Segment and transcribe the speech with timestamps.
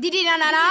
[0.00, 0.64] Didi na na na.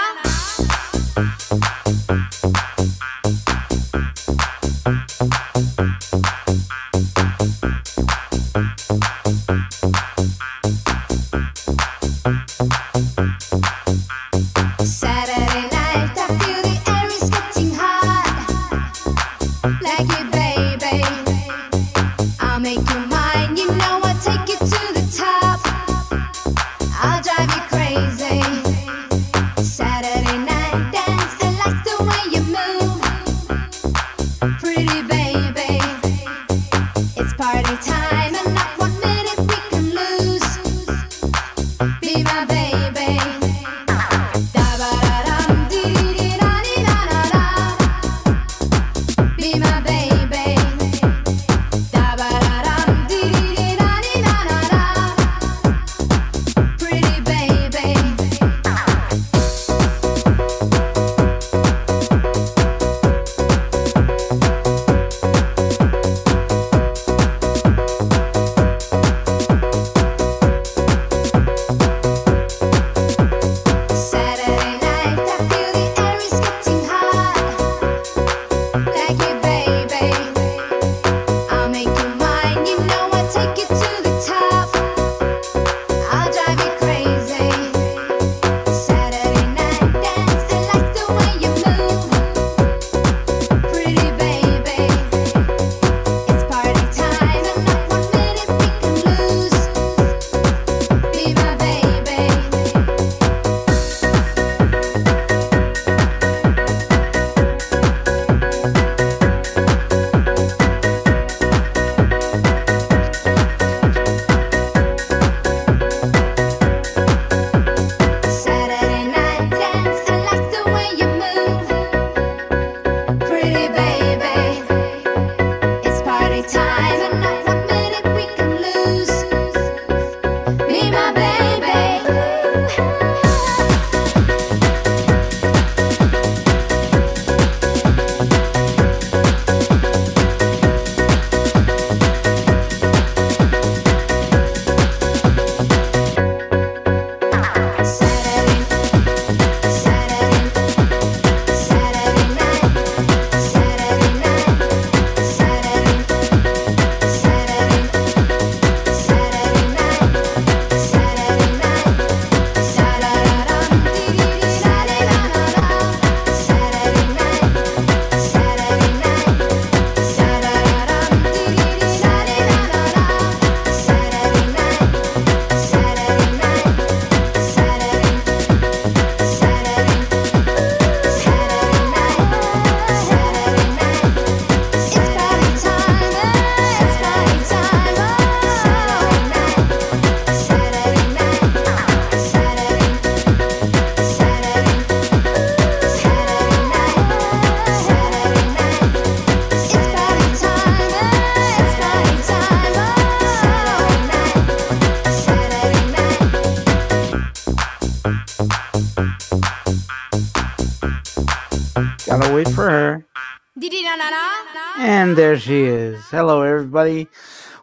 [216.70, 217.08] Everybody.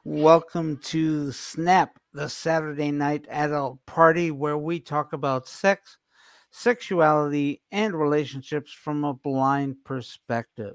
[0.02, 5.96] Welcome to Snap, the Saturday night adult party where we talk about sex,
[6.50, 10.74] sexuality, and relationships from a blind perspective.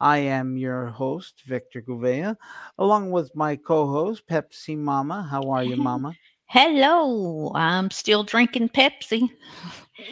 [0.00, 2.34] I am your host, Victor Gouveia,
[2.78, 5.28] along with my co host, Pepsi Mama.
[5.30, 6.16] How are you, Mama?
[6.46, 9.30] Hello, I'm still drinking Pepsi.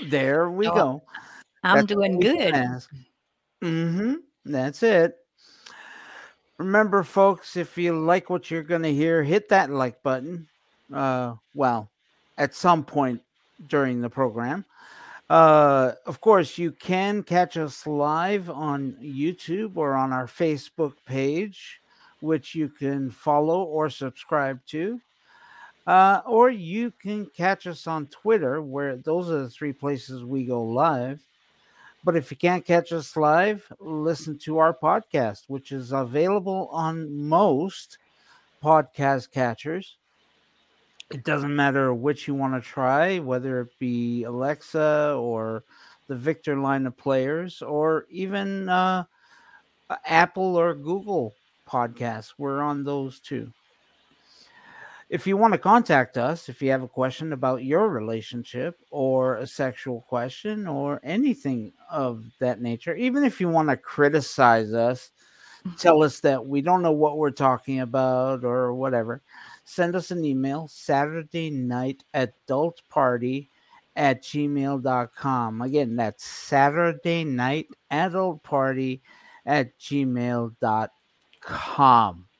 [0.07, 1.03] There we Oh, go.
[1.65, 2.55] I'm That's doing good.
[3.61, 4.15] Mm-hmm.
[4.45, 5.17] That's it.
[6.59, 10.47] Remember, folks, if you like what you're going to hear, hit that like button.
[10.93, 11.89] Uh, well,
[12.39, 13.21] at some point
[13.69, 14.65] during the program.
[15.31, 21.81] Uh, of course, you can catch us live on YouTube or on our Facebook page,
[22.21, 25.01] which you can follow or subscribe to.
[25.87, 30.45] Uh, or you can catch us on Twitter, where those are the three places we
[30.45, 31.21] go live.
[32.05, 37.17] But if you can't catch us live, listen to our podcast, which is available on
[37.17, 37.97] most
[38.63, 39.97] podcast catchers.
[41.11, 45.65] It doesn't matter which you want to try, whether it be Alexa or
[46.09, 49.05] the Victor line of players, or even uh,
[50.05, 51.35] Apple or Google
[51.67, 52.35] podcasts.
[52.37, 53.51] We're on those too.
[55.15, 59.37] If you want to contact us, if you have a question about your relationship or
[59.37, 65.13] a sexual question or anything of that nature, even if you want to criticize us,
[65.79, 69.23] tell us that we don't know what we're talking about or whatever,
[69.63, 73.51] send us an email Saturday night adult party
[73.95, 75.63] at gmail.com.
[75.63, 79.01] Again, that's Saturday night adult party
[79.47, 80.59] at gmail.com.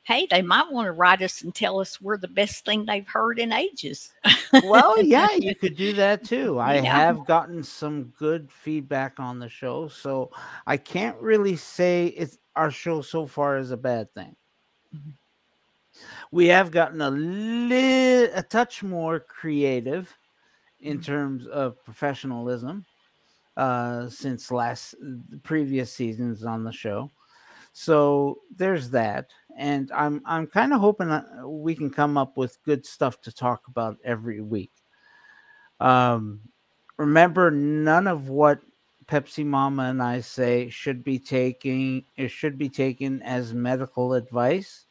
[0.05, 3.07] Hey, they might want to write us and tell us we're the best thing they've
[3.07, 4.13] heard in ages.
[4.61, 6.59] well, yeah, you could do that too.
[6.59, 6.81] I Yeah.
[6.81, 10.31] have gotten some good feedback on the show, so
[10.67, 14.35] I can't really say it's our show so far is a bad thing.
[14.93, 15.17] Mhm.
[16.31, 20.15] We have gotten a little, a touch more creative
[20.79, 21.03] in Mhm.
[21.03, 22.85] terms of professionalism
[23.57, 27.11] uh, since last the previous seasons on the show.
[27.73, 32.61] So there's that, and I'm I'm kind of hoping that we can come up with
[32.63, 34.71] good stuff to talk about every week.
[35.79, 36.41] Um,
[36.97, 38.61] remember, none of what
[39.07, 44.85] Pepsi Mama and I say should be taking it should be taken as medical advice.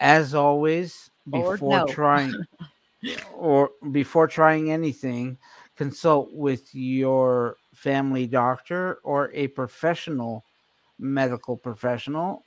[0.00, 1.86] As always, Or before no.
[1.86, 2.34] trying
[3.34, 5.38] or before trying anything,
[5.76, 10.44] consult with your family doctor or a professional
[10.98, 12.44] medical professional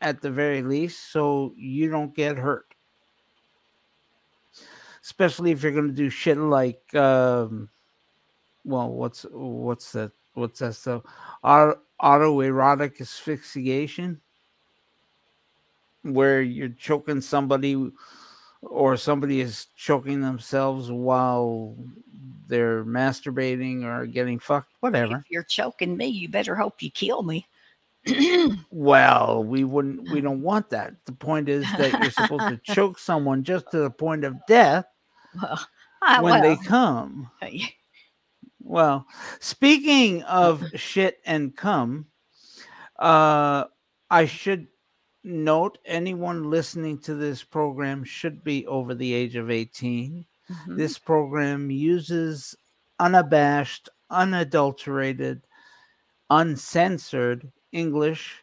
[0.00, 2.74] at the very least so you don't get hurt.
[5.02, 7.68] Especially if you're going to do shit like um
[8.64, 11.02] well what's what's that what's that stuff?
[11.42, 14.20] Auto, autoerotic asphyxiation?
[16.02, 17.90] Where you're choking somebody
[18.62, 21.76] or somebody is choking themselves while
[22.46, 25.16] they're masturbating or getting fucked whatever.
[25.16, 27.46] If you're choking me, you better hope you kill me.
[28.70, 30.10] Well, we wouldn't.
[30.10, 30.94] We don't want that.
[31.04, 34.86] The point is that you're supposed to choke someone just to the point of death
[35.40, 35.66] well,
[36.02, 37.30] I, when they come.
[38.60, 39.06] Well,
[39.40, 42.06] speaking of shit and cum,
[42.98, 43.64] uh,
[44.10, 44.68] I should
[45.24, 50.24] note anyone listening to this program should be over the age of 18.
[50.50, 50.76] mhm.
[50.76, 52.54] This program uses
[52.98, 55.42] unabashed, unadulterated,
[56.30, 58.42] uncensored English,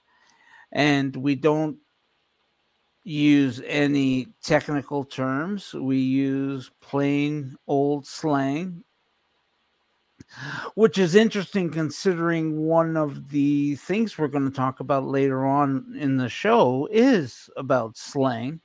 [0.72, 1.78] and we don't
[3.04, 5.74] use any technical terms.
[5.74, 8.84] We use plain old slang,
[10.76, 15.96] which is interesting considering one of the things we're going to talk about later on
[15.98, 18.60] in the show is about slang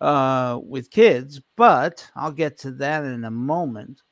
[0.00, 4.02] uh, with kids, but I'll get to that in a moment.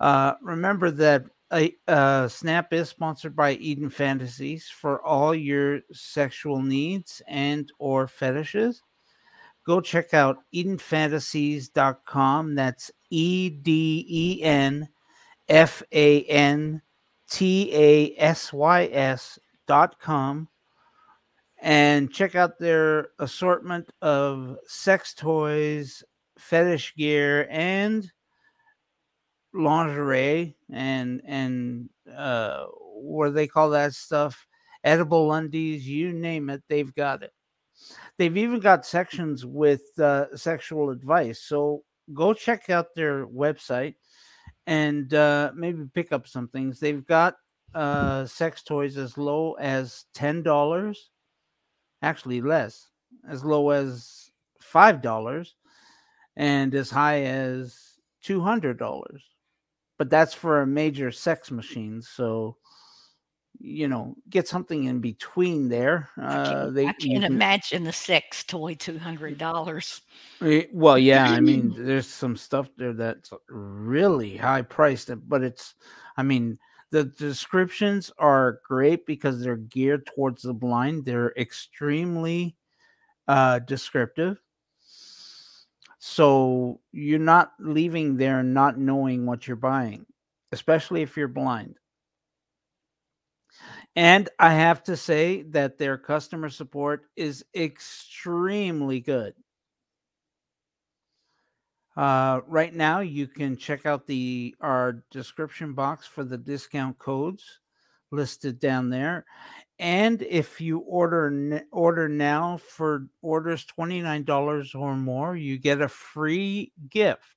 [0.00, 6.62] Uh, remember that uh, uh, Snap is sponsored by Eden Fantasies for all your sexual
[6.62, 8.82] needs and or fetishes.
[9.64, 12.54] Go check out EdenFantasies.com.
[12.54, 14.88] That's E D E N
[15.48, 16.82] F A N
[17.30, 19.38] T A S Y S
[19.68, 20.48] dot com
[21.62, 26.02] and check out their assortment of sex toys,
[26.36, 28.10] fetish gear, and
[29.54, 32.64] lingerie and and uh
[32.94, 34.46] what do they call that stuff?
[34.84, 37.32] Edible undies you name it they've got it.
[38.18, 41.82] They've even got sections with uh, sexual advice so
[42.14, 43.94] go check out their website
[44.66, 46.80] and uh maybe pick up some things.
[46.80, 47.36] They've got
[47.74, 51.10] uh sex toys as low as ten dollars
[52.02, 52.88] actually less
[53.28, 55.54] as low as five dollars
[56.36, 57.78] and as high as
[58.22, 59.22] two hundred dollars
[60.02, 62.56] but that's for a major sex machine so
[63.60, 67.84] you know get something in between there I uh they I you can't can- imagine
[67.84, 70.00] the sex toy two hundred dollars.
[70.40, 75.74] Eh, well yeah i mean there's some stuff there that's really high priced but it's
[76.16, 76.58] i mean
[76.90, 82.56] the descriptions are great because they're geared towards the blind they're extremely
[83.28, 84.42] uh descriptive
[86.04, 90.04] so you're not leaving there not knowing what you're buying
[90.50, 91.76] especially if you're blind
[93.94, 99.32] and i have to say that their customer support is extremely good
[101.96, 107.44] uh, right now, you can check out the our description box for the discount codes
[108.10, 109.26] listed down there.
[109.82, 115.80] And if you order order now for orders twenty nine dollars or more, you get
[115.80, 117.34] a free gift.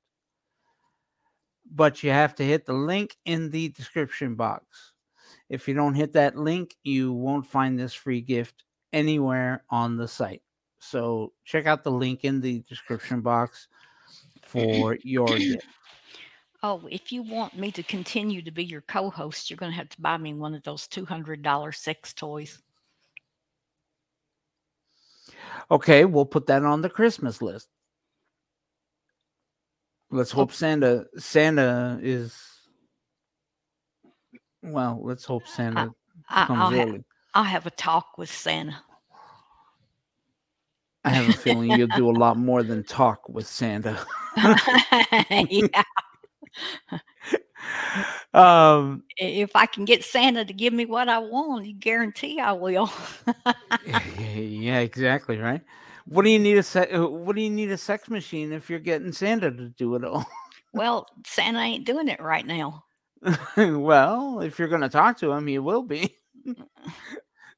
[1.74, 4.94] But you have to hit the link in the description box.
[5.50, 10.08] If you don't hit that link, you won't find this free gift anywhere on the
[10.08, 10.44] site.
[10.78, 13.68] So check out the link in the description box
[14.44, 15.66] for your gift.
[16.68, 19.90] Oh, if you want me to continue to be your co-host, you're going to have
[19.90, 22.60] to buy me one of those two hundred dollar sex toys.
[25.70, 27.68] Okay, we'll put that on the Christmas list.
[30.10, 30.38] Let's oh.
[30.38, 32.36] hope Santa Santa is
[34.64, 35.92] well, let's hope Santa
[36.28, 36.98] I, comes I'll, ha-
[37.36, 38.76] I'll have a talk with Santa.
[41.04, 44.04] I have a feeling you'll do a lot more than talk with Santa.
[45.30, 45.84] yeah,
[48.34, 52.52] um if I can get Santa to give me what I want, you guarantee I
[52.52, 52.92] will.
[53.86, 55.62] yeah, exactly, right?
[56.08, 58.70] What do you need a se- uh, what do you need a sex machine if
[58.70, 60.26] you're getting Santa to do it all?
[60.74, 62.84] well, Santa ain't doing it right now.
[63.58, 66.16] well, if you're going to talk to him, he will be.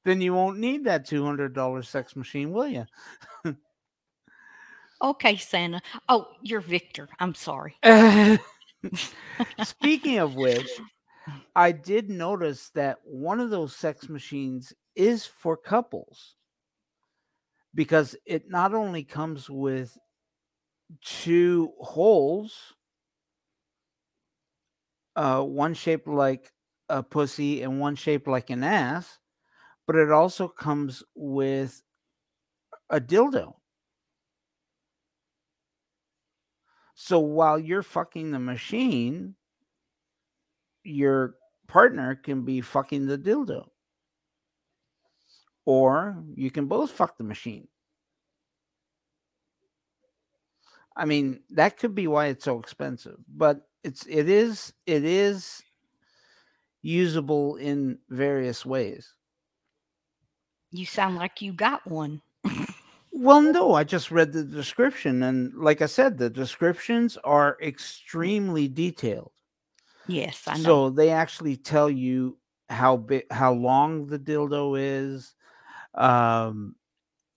[0.06, 2.86] then you won't need that $200 sex machine, will you?
[5.02, 5.82] Okay, Santa.
[6.10, 7.08] Oh, you're Victor.
[7.20, 7.76] I'm sorry.
[9.64, 10.70] Speaking of which,
[11.56, 16.36] I did notice that one of those sex machines is for couples
[17.76, 19.98] because it not only comes with
[21.04, 22.74] two holes,
[25.16, 26.52] uh, one shaped like
[26.90, 29.20] a pussy and one shaped like an ass,
[29.86, 31.82] but it also comes with
[32.90, 33.56] a dildo.
[37.00, 39.36] So while you're fucking the machine,
[40.84, 41.36] your
[41.68, 43.68] partner can be fucking the dildo.
[45.64, 47.68] Or you can both fuck the machine.
[50.96, 55.62] I mean, that could be why it's so expensive, but it's it is it is
[56.82, 59.14] usable in various ways.
[60.72, 62.24] You sound like you got one.
[63.28, 68.70] Well, no, I just read the description and like I said, the descriptions are extremely
[68.70, 69.34] detailed.
[70.08, 70.64] Yes, I know.
[70.64, 72.38] So they actually tell you
[72.70, 75.36] how big, how long the dildo is,
[75.96, 76.78] um,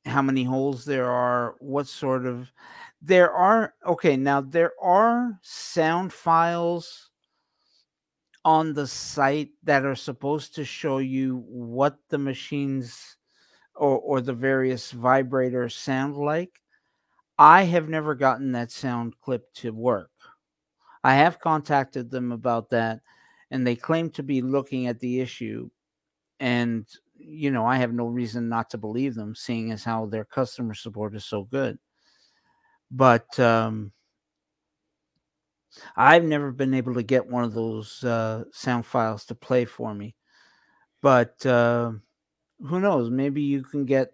[0.06, 2.52] how many holes there are, what sort of.
[3.02, 4.16] There are okay.
[4.16, 7.10] Now there are sound files
[8.44, 13.16] on the site that are supposed to show you what the machines
[13.80, 16.60] or or the various vibrators sound like.
[17.38, 20.10] I have never gotten that sound clip to work.
[21.02, 23.00] I have contacted them about that,
[23.50, 25.70] and they claim to be looking at the issue.
[26.38, 30.26] And, you know, I have no reason not to believe them, seeing as how their
[30.26, 31.78] customer support is so good.
[32.90, 33.92] But um,
[35.96, 39.94] I've never been able to get one of those uh, sound files to play for
[39.94, 40.14] me.
[41.00, 41.92] But uh,
[42.66, 43.10] who knows?
[43.10, 44.10] Maybe you can get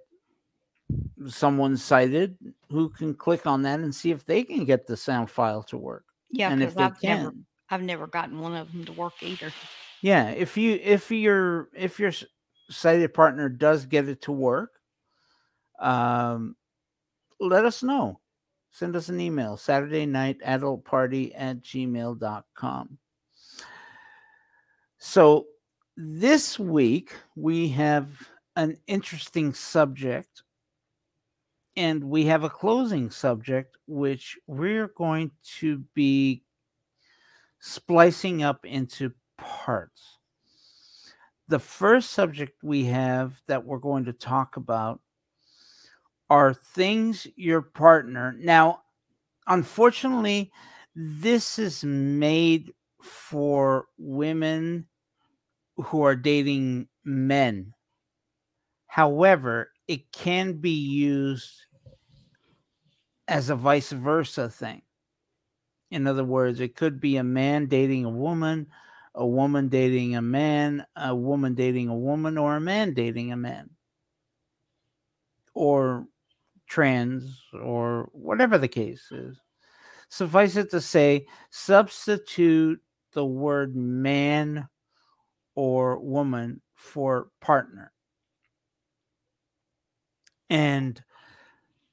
[1.28, 2.36] someone sighted
[2.70, 5.76] who can click on that and see if they can get the sound file to
[5.76, 7.34] work yeah, and if because they I've can never
[7.70, 9.52] I've never gotten one of them to work either.
[10.00, 12.12] yeah if you if your if your
[12.70, 14.70] sighted partner does get it to work
[15.80, 16.54] um
[17.40, 18.20] let us know
[18.70, 22.98] send us an email saturday night adult party at gmail.com
[24.98, 25.46] so
[25.96, 28.08] this week we have
[28.56, 30.42] an interesting subject
[31.76, 36.42] and we have a closing subject which we're going to be
[37.60, 40.18] splicing up into parts.
[41.48, 45.00] The first subject we have that we're going to talk about
[46.28, 48.34] are things your partner.
[48.38, 48.80] Now,
[49.46, 50.50] unfortunately,
[50.94, 52.72] this is made
[53.02, 54.86] for women
[55.76, 57.74] who are dating men.
[58.96, 61.66] However, it can be used
[63.28, 64.80] as a vice versa thing.
[65.90, 68.68] In other words, it could be a man dating a woman,
[69.14, 73.36] a woman dating a man, a woman dating a woman, or a man dating a
[73.36, 73.68] man,
[75.52, 76.06] or
[76.66, 79.36] trans, or whatever the case is.
[80.08, 82.80] Suffice it to say, substitute
[83.12, 84.66] the word man
[85.54, 87.92] or woman for partner.
[90.50, 91.02] And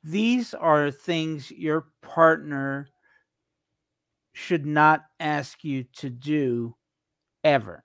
[0.04, 2.88] these are things your partner
[4.34, 6.76] should not ask you to do
[7.44, 7.84] ever.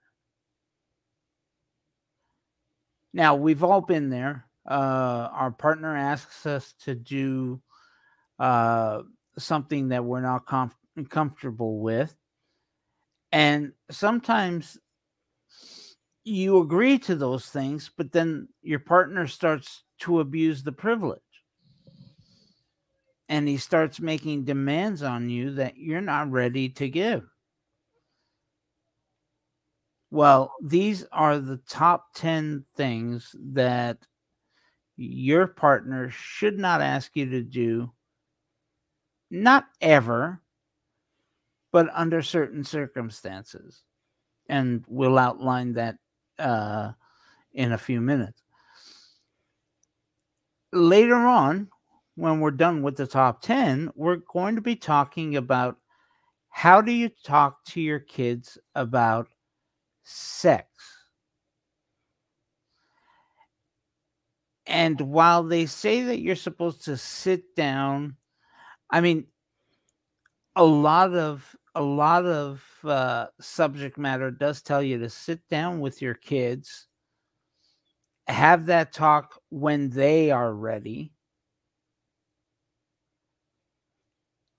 [3.12, 4.46] Now, we've all been there.
[4.68, 7.60] Uh, our partner asks us to do
[8.38, 9.02] uh,
[9.38, 10.72] something that we're not comf-
[11.08, 12.14] comfortable with.
[13.32, 14.78] And sometimes
[16.24, 21.20] you agree to those things, but then your partner starts to abuse the privilege.
[23.28, 27.24] and he starts making demands on you that you're not ready to give.
[30.10, 33.98] Well, these are the top 10 things that
[34.96, 37.92] your partner should not ask you to do,
[39.30, 40.40] not ever,
[41.70, 43.82] but under certain circumstances.
[44.48, 45.98] And we'll outline that
[46.38, 46.92] uh,
[47.52, 48.42] in a few minutes.
[50.72, 51.68] Later on,
[52.16, 55.78] when we're done with the top 10, we're going to be talking about
[56.50, 59.28] how do you talk to your kids about
[60.02, 60.66] sex?
[64.66, 68.16] And while they say that you're supposed to sit down,
[68.90, 69.26] I mean,
[70.56, 75.78] a lot of a lot of uh, subject matter does tell you to sit down
[75.78, 76.87] with your kids,
[78.28, 81.12] have that talk when they are ready,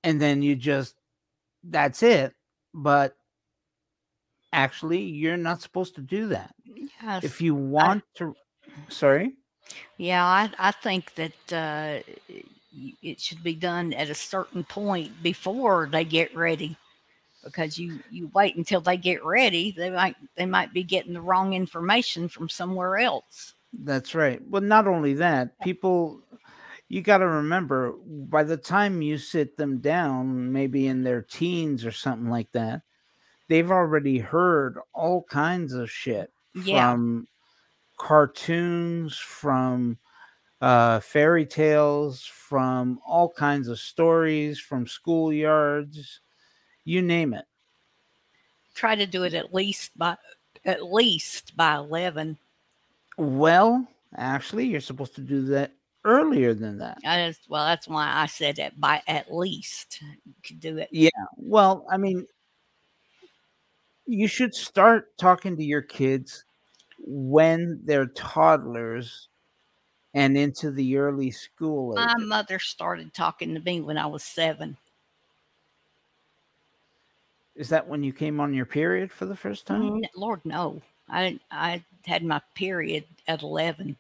[0.04, 0.96] and then you just
[1.64, 2.34] that's it.
[2.74, 3.16] But
[4.52, 6.54] actually, you're not supposed to do that.
[7.02, 7.24] Yes.
[7.24, 8.36] If you want to,
[8.90, 9.36] sorry.
[9.98, 12.00] Yeah, I, I think that uh,
[13.04, 16.76] it should be done at a certain point before they get ready,
[17.44, 21.22] because you you wait until they get ready, they might they might be getting the
[21.22, 23.54] wrong information from somewhere else.
[23.74, 24.42] That's right.
[24.48, 26.22] Well, not only that, people,
[26.90, 31.86] you got to remember by the time you sit them down, maybe in their teens
[31.86, 32.82] or something like that,
[33.50, 37.28] they've already heard all kinds of shit Yeah, from
[37.98, 40.00] cartoons, from
[40.62, 46.20] uh, fairy tales, from all kinds of stories, from schoolyards,
[46.86, 47.46] you name it.
[48.74, 50.18] try to do it at least by
[50.66, 52.38] at least by eleven.
[53.20, 53.86] Well,
[54.16, 55.74] actually, you're supposed to do that
[56.06, 57.00] earlier than that.
[57.06, 60.88] I just, well, that's why I said that by at least you could do it.
[60.94, 61.10] Yeah.
[61.36, 62.26] Well, I mean,
[64.06, 66.46] you should start talking to your kids
[66.98, 69.28] when they're toddlers
[70.14, 72.06] and into the early school Age.
[72.06, 74.78] My mother started talking to me when I was seven.
[77.58, 80.00] Is that when you came on your period for the first time?
[80.16, 80.82] Lord, no.
[81.10, 83.98] I I had my period at eleven.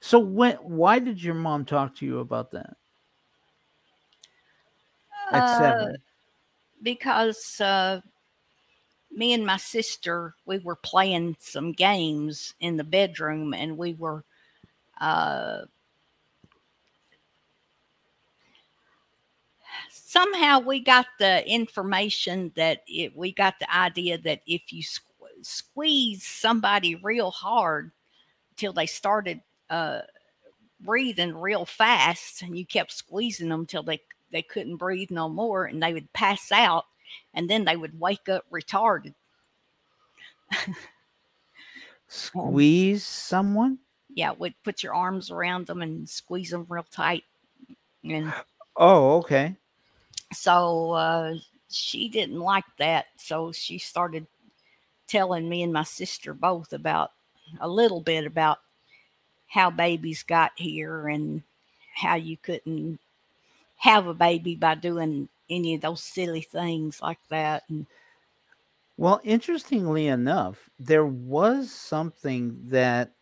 [0.00, 2.76] So when why did your mom talk to you about that
[5.30, 5.98] at Uh, seven?
[6.82, 8.00] because uh,
[9.10, 14.24] me and my sister we were playing some games in the bedroom, and we were
[15.00, 15.62] uh,
[19.90, 24.82] somehow we got the information that it, we got the idea that if you
[25.40, 27.90] squ- squeeze somebody real hard
[28.56, 30.00] till they started uh,
[30.80, 34.00] breathing real fast and you kept squeezing them till they
[34.32, 36.84] they couldn't breathe no more and they would pass out
[37.34, 39.14] and then they would wake up retarded
[42.08, 43.78] Squeeze someone?
[44.14, 47.24] yeah would put your arms around them and squeeze them real tight
[48.04, 48.32] and
[48.76, 49.56] Oh, okay.
[50.32, 51.34] so uh,
[51.68, 54.26] she didn't like that so she started
[55.06, 57.12] telling me and my sister both about
[57.60, 58.58] a little bit about
[59.48, 61.42] how babies got here and
[61.94, 62.98] how you couldn't
[63.76, 67.86] have a baby by doing any of those silly things like that and
[68.98, 73.14] Well, interestingly enough, there was something that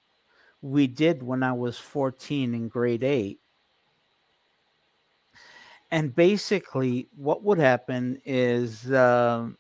[0.63, 3.41] we did when I was 14 in grade 8.
[5.91, 9.59] And basically, what would happen is um,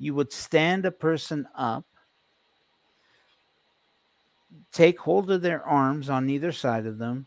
[0.00, 1.84] you would stand a person up,
[4.72, 7.26] take hold of their arms on either side of them,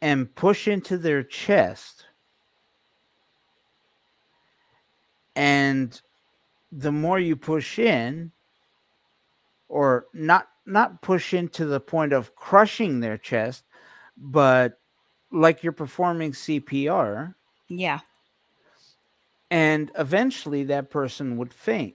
[0.00, 2.06] and push into their chest.
[5.36, 6.00] And
[6.72, 8.32] the more you push in,
[9.68, 13.64] or not not push into the point of crushing their chest,
[14.16, 14.80] but
[15.30, 17.34] like you're performing CPR,
[17.68, 18.00] yeah
[19.54, 21.94] and eventually that person would faint.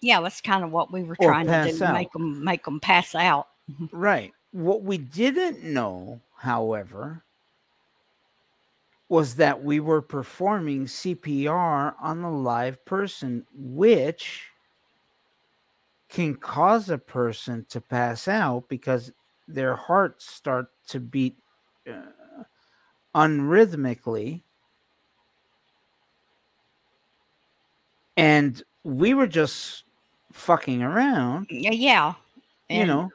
[0.00, 1.94] yeah that's kind of what we were trying to do out.
[1.94, 3.48] make them make them pass out
[3.92, 4.32] Right.
[4.50, 7.24] What we didn't know, however,
[9.08, 14.48] was that we were performing CPR on a live person, which
[16.08, 19.12] can cause a person to pass out because
[19.46, 21.36] their hearts start to beat
[21.90, 22.44] uh,
[23.14, 24.42] unrhythmically.
[28.18, 29.84] And we were just
[30.32, 32.14] fucking around yeah yeah.
[32.68, 33.10] you know,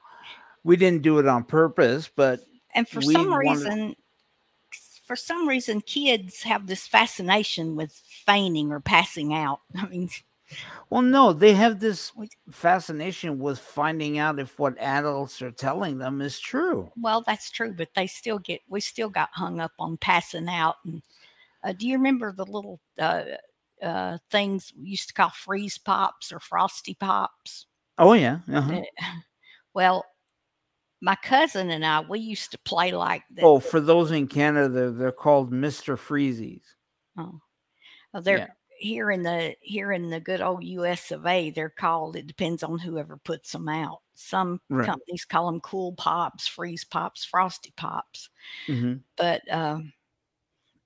[0.64, 2.42] we didn't do it on purpose, but
[2.76, 3.96] and for some wanted- reason
[5.06, 7.92] for some reason kids have this fascination with
[8.26, 9.60] feigning or passing out.
[9.76, 10.10] I mean
[10.90, 12.12] Well, no, they have this
[12.52, 16.92] fascination with finding out if what adults are telling them is true.
[17.02, 20.76] well that's true but they still get we still got hung up on passing out.
[20.86, 21.02] And
[21.64, 23.24] uh, do you remember the little uh,
[23.84, 27.68] uh, things we used to call freeze pops or frosty pops
[27.98, 28.40] Oh yeah.
[28.52, 28.72] uh-huh.
[28.74, 28.82] Uh,
[29.74, 30.06] well
[31.02, 34.70] my cousin and i we used to play like that Oh, for those in Canada,
[34.70, 36.64] they're, they're called Mister Freezies.
[37.18, 37.40] Oh,
[38.14, 38.48] Well, they're Yeah.
[38.80, 41.12] here in the here in the good old U.S.
[41.12, 41.52] of A.
[41.52, 42.16] They're called.
[42.16, 44.02] It depends on whoever puts them out.
[44.16, 44.86] Some Right.
[44.86, 48.30] companies call them cool pops, freeze pops, frosty pops.
[48.68, 49.94] hmm But um,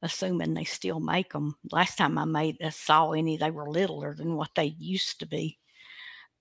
[0.01, 4.13] assuming they still make them, last time I made I saw any, they were littler
[4.13, 5.57] than what they used to be.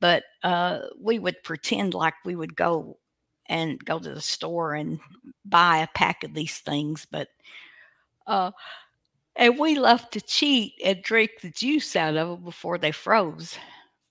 [0.00, 2.98] But uh, we would pretend like we would go
[3.46, 5.00] and go to the store and
[5.44, 7.28] buy a pack of these things, but
[8.26, 8.50] uh,
[9.36, 13.56] and we loved to cheat and drink the juice out of them before they froze.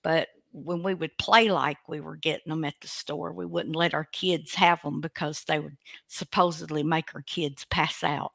[0.02, 3.76] But when we would play like we were getting them at the store, we wouldn't
[3.76, 5.76] let our kids have them because they would
[6.08, 8.32] supposedly make our kids pass out.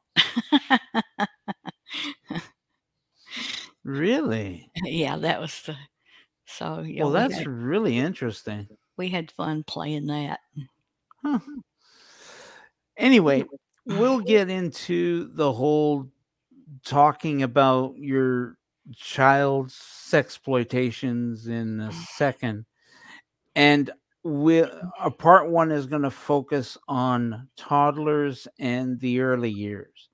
[3.84, 4.70] Really?
[4.84, 5.76] yeah, that was the
[6.46, 7.04] so yeah.
[7.04, 8.68] well, we, that's had, really interesting.
[8.96, 10.40] we had fun playing that.
[11.24, 11.38] Huh.
[12.96, 13.44] Anyway,
[13.86, 16.08] we'll get into the whole
[16.84, 18.56] talking about your
[18.94, 21.92] child's sexploitations in a mm.
[21.92, 22.66] second.
[23.54, 23.90] And
[24.24, 30.08] we a part one is going to focus on toddlers and the early years.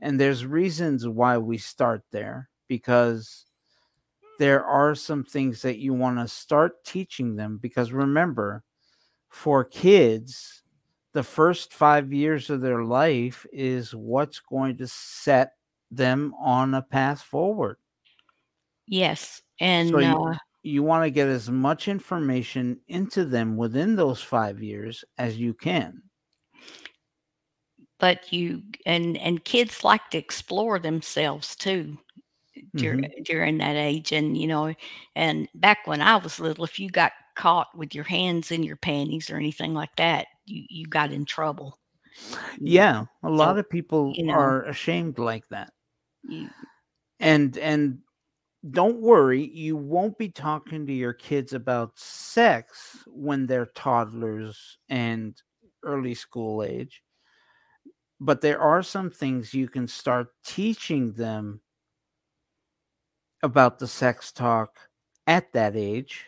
[0.00, 3.46] And there's reasons why we start there because
[4.38, 8.62] there are some things that you want to start teaching them because remember
[9.28, 10.62] for kids
[11.12, 15.52] the first 5 years of their life is what's going to set
[15.90, 17.76] them on a path forward
[18.86, 23.96] Yes, and So you- uh, you want to get as much information into them within
[23.96, 26.02] those 5 years as you can.
[28.00, 31.96] But you and and kids like to explore themselves too
[32.76, 33.22] during Mm-hmm.
[33.24, 34.74] during that age and you know
[35.16, 38.76] and back when i was little if you got caught with your hands in your
[38.76, 41.78] panties or anything like that you you got in trouble.
[42.60, 45.72] Yeah a lot of people you know- are ashamed like that.
[46.28, 46.48] You,
[47.20, 47.98] and and
[48.70, 55.40] don't worry you won't be talking to your kids about sex when they're toddlers and
[55.82, 57.02] early school age.
[58.20, 61.60] But there are some things you can start teaching them
[63.42, 64.78] about the sex talk
[65.26, 66.24] at that age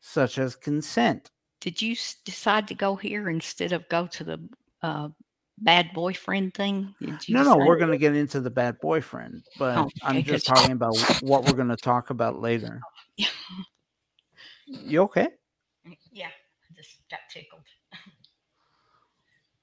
[0.00, 1.30] such as consent.
[1.60, 4.48] Did you decide to go here instead of go to the
[4.82, 5.08] uh,
[5.60, 6.94] bad boyfriend thing?
[7.28, 10.72] No no we're going to get into the bad boyfriend but Oh, i'm just talking
[10.72, 12.80] about what we're going to talk about later.
[13.16, 13.28] Yeah.
[14.66, 15.28] you okay?
[16.12, 17.62] Yeah i just got tickled.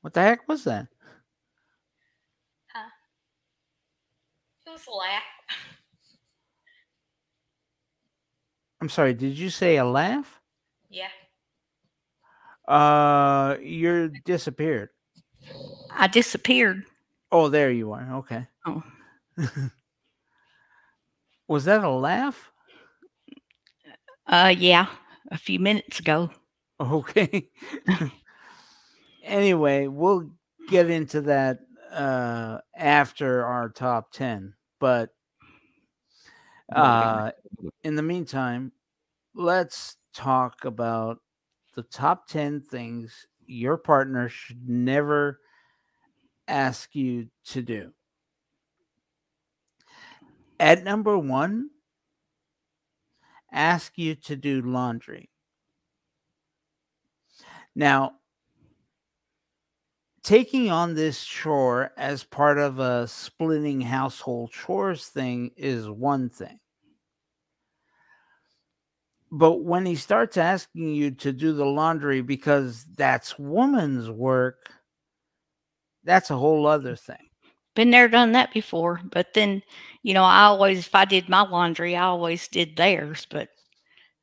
[0.02, 0.88] What the heck was that?
[4.66, 5.24] It was a laugh.
[8.82, 10.42] I'm sorry, did you say a laugh?
[10.90, 11.08] yeah.
[12.68, 14.90] Uh you're disappeared.
[15.92, 16.84] I disappeared
[17.30, 18.08] Oh, there you are.
[18.20, 18.48] Okay.
[18.66, 18.82] Oh.
[21.50, 22.52] Was that a laugh?
[24.28, 24.88] uh yeah
[25.32, 26.30] a few minutes ago
[26.80, 27.50] Okay.
[29.24, 30.30] anyway, we'll
[30.70, 31.60] get into that
[31.92, 35.10] uh after our top 10, but
[36.74, 37.32] uh
[37.84, 38.72] in the meantime,
[39.34, 41.20] let's talk about
[41.76, 45.40] the top 10 things your partner should never
[46.48, 47.92] ask you to do.
[50.60, 51.70] At number one,
[53.52, 55.30] ask you to do laundry.
[57.76, 58.14] Now,
[60.24, 66.60] taking on this chore as part of a splitting household chores thing is one thing.
[69.32, 74.72] But when he starts asking you to do the laundry because that's woman's work,
[76.04, 77.30] that's a whole other thing.
[77.76, 79.62] been there done that before but then
[80.02, 83.50] you know i always if i did my laundry i always did theirs but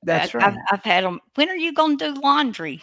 [0.02, 0.46] That's I, right.
[0.48, 2.82] I've, I've had them when are you going to do laundry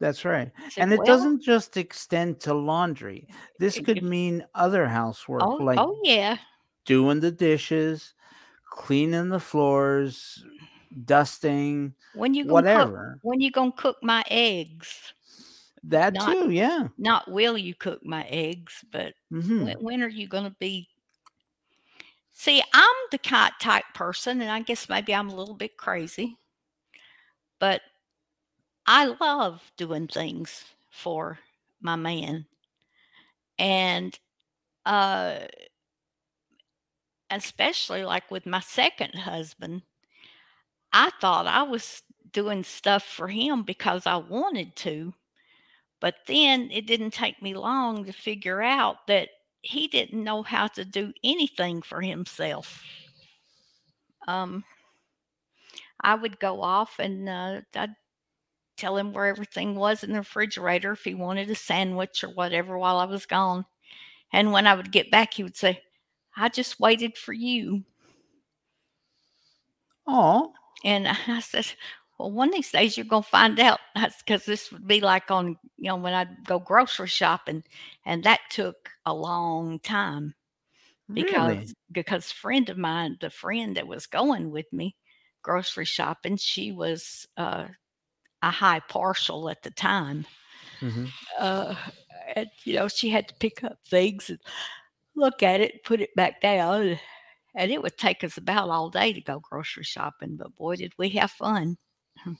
[0.00, 0.50] That's right.
[0.70, 3.28] Said, And it "Well, doesn't just extend to laundry.
[3.58, 6.36] This could mean other housework, oh, like oh yeah
[6.84, 8.14] doing the dishes,
[8.70, 10.44] cleaning the floors,
[11.04, 15.12] dusting, when you gonna cook when you gonna cook my eggs
[15.84, 16.88] That Not- too, yeah.
[16.96, 20.88] Not will you cook my eggs, but hmm when, when are you going to be?
[22.32, 26.36] See, I'm the kind type person, and I guess maybe I'm a little bit crazy,
[27.58, 27.82] but
[28.86, 31.38] I love doing things for
[31.80, 32.46] my man,
[33.58, 34.18] and
[34.86, 35.40] uh,
[37.30, 39.82] especially like with my second husband,
[40.94, 42.02] I thought I was
[42.32, 45.12] doing stuff for him because I wanted to.
[46.00, 49.28] But then it didn't take me long to figure out that
[49.60, 52.82] he didn't know how to do anything for himself.
[54.28, 54.62] Um,
[56.00, 57.96] I would go off and uh, I'd
[58.76, 62.78] tell him where everything was in the refrigerator if he wanted a sandwich or whatever
[62.78, 63.64] while I was gone.
[64.32, 65.80] And when I would get back, he would say,
[66.36, 67.82] I just waited for you.
[70.06, 70.52] Oh,
[70.84, 71.66] And I said,
[72.18, 73.80] Well, one of these days you're going to find out.
[73.94, 77.64] That's because this would be like on, you know, when I'd go grocery shopping.
[78.06, 80.34] And that took a long time
[81.14, 81.74] because really?
[81.92, 84.96] because friend of mine, the friend that was going with me
[85.42, 87.66] grocery shopping, she was uh,
[88.42, 90.26] a high partial at the time.
[90.80, 91.14] Mhm.
[91.38, 91.74] Uh,
[92.36, 94.38] and, you know, she had to pick up things and
[95.16, 96.98] look at it, put it back down.
[97.54, 100.36] And it would take us about all day to go grocery shopping.
[100.36, 101.76] But boy, did we have fun.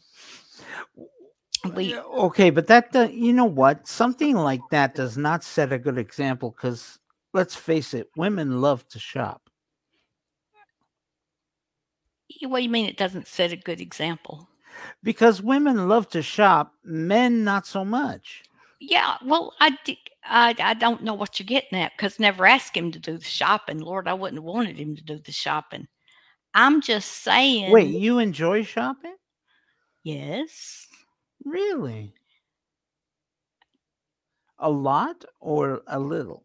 [1.72, 3.88] We, okay, but that do- you know what?
[3.88, 6.98] Something like that does not set a good example because
[7.32, 9.48] let's face it, women love to shop.
[12.42, 14.48] what do you mean it doesn't set a good example?
[15.02, 18.42] Because women love to shop, men not so much.
[18.88, 19.76] Yeah, well, I,
[20.24, 23.24] I, I don't know what you're getting at because never asked him to do the
[23.24, 23.78] shopping.
[23.78, 25.88] Lord, I wouldn't have wanted him to do the shopping.
[26.52, 27.72] I'm just saying.
[27.72, 29.16] Wait, you enjoy shopping?
[30.02, 30.86] Yes.
[31.44, 32.14] Really?
[34.58, 36.44] A lot or a little?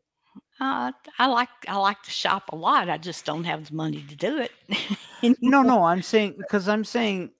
[0.59, 2.89] Uh, I like I like to shop a lot.
[2.89, 4.51] I just don't have the money to do it.
[5.41, 7.31] No, no, I'm saying because I'm saying,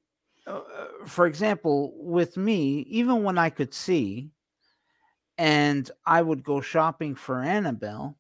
[0.46, 4.32] uh, uh, for example, with me, even when I could see,
[5.40, 8.18] and I would go shopping for Annabelle,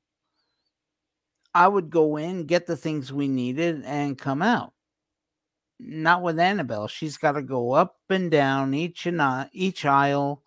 [1.54, 4.72] I would go in, get the things we needed, and come out.
[5.82, 6.88] Not with Annabelle.
[6.88, 10.44] She's got to go up and down each and I- each aisle,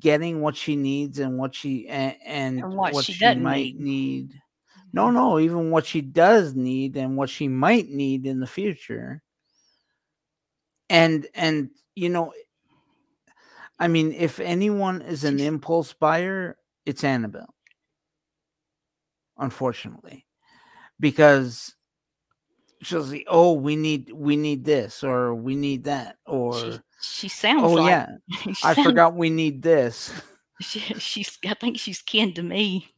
[0.00, 3.76] getting what she needs and what she and, and And what what, she she, might
[3.76, 3.80] need.
[3.80, 4.40] need.
[4.92, 5.14] No, mm-hmm.
[5.14, 9.22] no, even what she does need and what she might need in the future.
[10.90, 12.32] And and you know,
[13.78, 17.54] I mean, if anyone is an impulse buyer, it's Annabelle.
[19.36, 20.26] Unfortunately.
[21.00, 21.74] Because
[22.82, 27.28] she'll say, Oh, we need we need this or we need that or She, she
[27.28, 28.06] sounds oh like yeah,
[28.64, 30.12] I sounds- forgot we need this.
[30.60, 32.88] She, she's I think she's kin to me,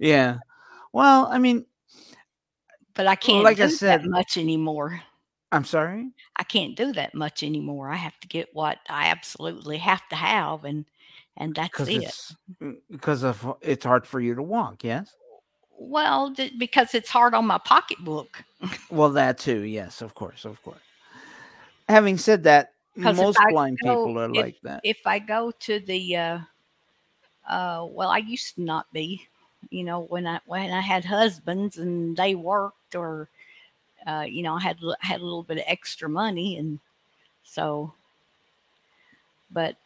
[0.00, 0.38] yeah.
[0.90, 1.66] Well, I mean,
[2.94, 5.02] but I can't like do I said- that much anymore.
[5.54, 6.10] I'm sorry.
[6.36, 7.88] I can't do that much anymore.
[7.90, 10.84] I have to get what I absolutely have to have, and
[11.36, 12.74] and that's it.
[12.90, 15.14] because of it's hard for you to walk, yes?
[15.78, 18.42] Well, d- because it's hard on my pocketbook.
[18.90, 20.80] Well, that too, yes, of course, of course.
[21.88, 24.80] Having said that, most blind go- people are if- like that.
[24.82, 26.38] If I go to the, uh,
[27.48, 29.22] uh, well, I used to not be.
[29.70, 33.28] You know, when I when I had husbands and they worked, or
[34.06, 36.78] uh, you know, I had had a little bit of extra money, and
[37.42, 37.92] so.
[39.50, 39.76] But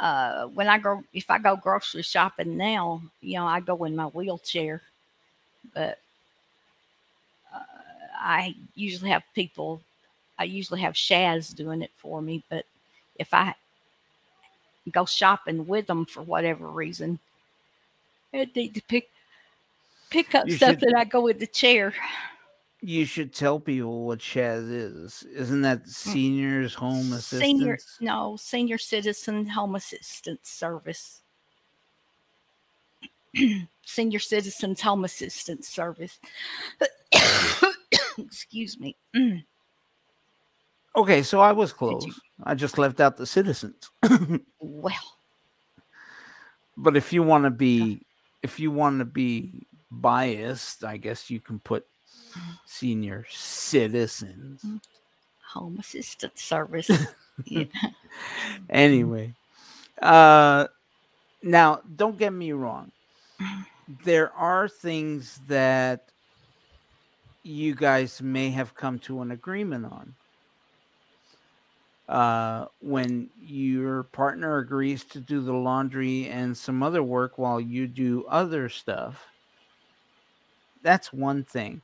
[0.00, 3.94] uh, when I go, if I go grocery shopping now, you know, I go in
[3.94, 4.82] my wheelchair,
[5.74, 5.98] but
[7.54, 7.58] uh,
[8.18, 9.80] I usually have people.
[10.38, 12.64] I usually have Shaz doing it for me, but
[13.18, 13.54] if I
[14.90, 17.18] go shopping with them for whatever reason,
[18.34, 19.08] I need to pick
[20.10, 21.94] pick up You stuff should- that I go with the chair.
[22.82, 25.22] You should tell people what Chaz is.
[25.34, 27.42] Isn't that seniors home assistance?
[27.42, 27.44] Mm.
[27.44, 31.20] Senior, no, senior citizen home assistance service.
[33.84, 36.18] senior citizens home assistance service.
[38.18, 38.96] Excuse me.
[39.14, 39.44] Mm.
[40.96, 42.04] Okay, so I was close.
[42.42, 43.90] I just left out the citizens.
[44.60, 45.16] Well,
[46.76, 48.02] but if you want to be
[48.42, 51.86] if you want to be biased, I guess you can put
[52.66, 54.64] senior citizens.
[55.52, 56.90] home assistance service.
[57.46, 57.64] Yeah.
[58.68, 59.34] Anyway,
[60.02, 60.66] uh
[61.42, 62.92] now don't get me wrong.
[64.04, 66.10] There are things that
[67.42, 70.14] you guys may have come to an agreement on.
[72.08, 77.86] uh, when your partner agrees to do the laundry and some other work while you
[77.86, 79.28] do other stuff,
[80.82, 81.82] that's one thing.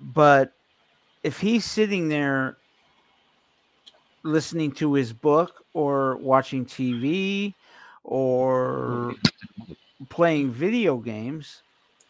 [0.00, 0.52] But
[1.22, 2.56] if he's sitting there
[4.22, 7.54] listening to his book or watching TV
[8.04, 9.14] or
[10.08, 11.62] playing video games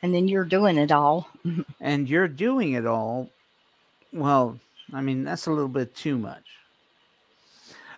[0.02, 1.28] And then you're doing it all.
[1.80, 3.28] and you're doing it all,
[4.12, 4.58] well,
[4.92, 6.44] I mean, that's a little bit too much.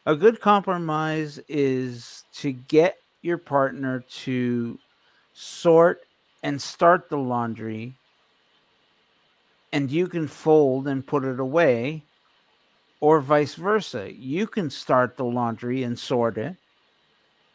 [0.05, 4.78] A good compromise is to get your partner to
[5.33, 6.00] sort
[6.42, 7.94] and start the laundry,
[9.72, 12.02] and you can fold and put it away,
[13.00, 14.12] or vice versa.
[14.12, 16.56] You can start the laundry and sort it,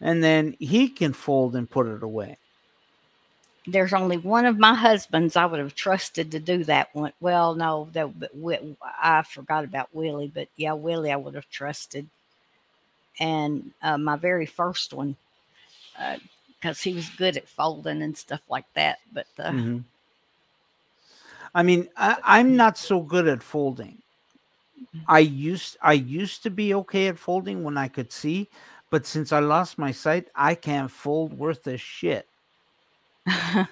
[0.01, 2.37] and then he can fold and put it away.
[3.67, 7.11] There's only one of my husbands I would have trusted to do that one.
[7.19, 8.31] Well, no, that but
[8.81, 12.07] I forgot about Willie, but yeah, Willie I would have trusted.
[13.19, 15.17] And uh, my very first one,
[16.59, 18.99] because he was good at folding and stuff like that.
[19.11, 19.83] But uh, Mhm.
[21.57, 24.03] I mean, I, I'm not so good at folding.
[25.07, 28.47] I used I used to be okay at folding when I could see,
[28.91, 32.27] but since I lost my sight, I can't fold worth a shit.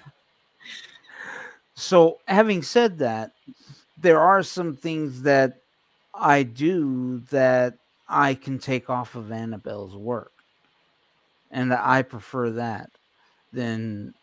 [1.78, 3.32] So, having said that,
[4.00, 5.58] there are some things that
[6.14, 7.74] I do that
[8.08, 10.32] I can take off of Annabelle's work,
[11.50, 12.88] and I prefer that
[13.52, 14.14] than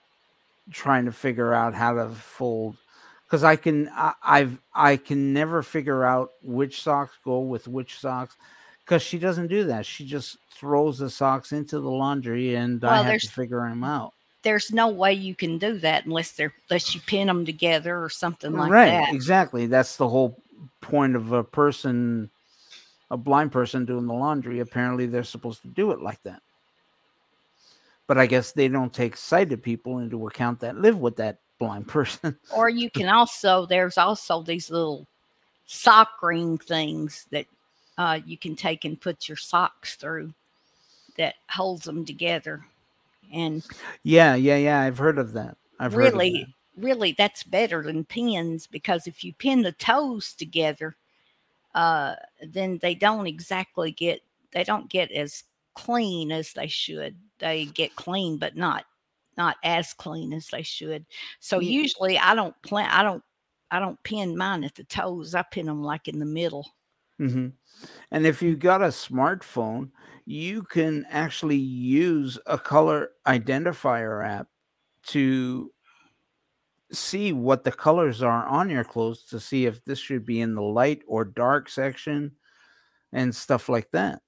[0.71, 2.75] trying to figure out how to fold
[3.25, 7.99] because I can I, I've I can never figure out which socks go with which
[7.99, 8.35] socks
[8.85, 9.85] because she doesn't do that.
[9.85, 13.83] She just throws the socks into the laundry and Well, I have to figure them
[13.83, 14.13] out.
[14.43, 18.09] there's no way you can do that unless they're unless you pin them together or
[18.09, 19.13] something like right, that.
[19.13, 19.65] exactly.
[19.67, 20.37] That's the whole
[20.81, 22.29] point of a person,
[23.09, 24.59] a blind person doing the laundry.
[24.59, 26.41] Apparently, they're supposed to do it like that.
[28.05, 31.87] But I guess they don't take sighted people into account that live with that blind
[31.89, 32.37] person.
[32.55, 35.07] Or you can also there's also these little
[35.65, 37.45] sock ring things that
[37.97, 40.33] uh, you can take and put your socks through
[41.17, 42.65] that holds them together.
[43.31, 43.63] And
[44.03, 44.81] yeah, yeah, yeah.
[44.81, 45.57] I've heard of that.
[45.79, 46.13] I've heard that.
[46.13, 50.95] really, really, that's better than pins because if you pin the toes together,
[51.75, 57.15] uh, then they don't exactly get they don't get as clean as they should.
[57.39, 58.85] They get clean, but not
[59.37, 61.05] not as clean as they should.
[61.39, 62.89] So Ye- usually, I don't plan.
[62.89, 63.23] I don't.
[63.71, 65.33] I don't pin mine at the toes.
[65.35, 66.67] I pin them like in the middle.
[67.17, 67.49] hmm
[68.11, 69.91] And if you've got a smartphone,
[70.25, 74.47] you can actually use a color identifier app
[75.07, 75.73] to
[76.91, 80.53] see what the colors are on your clothes to see if this should be in
[80.55, 82.35] the light or dark section
[83.13, 84.21] and stuff like that.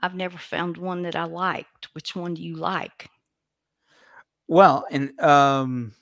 [0.00, 1.94] I've never found one that I liked.
[1.94, 3.10] Which one do you like?
[4.48, 5.92] Well, and um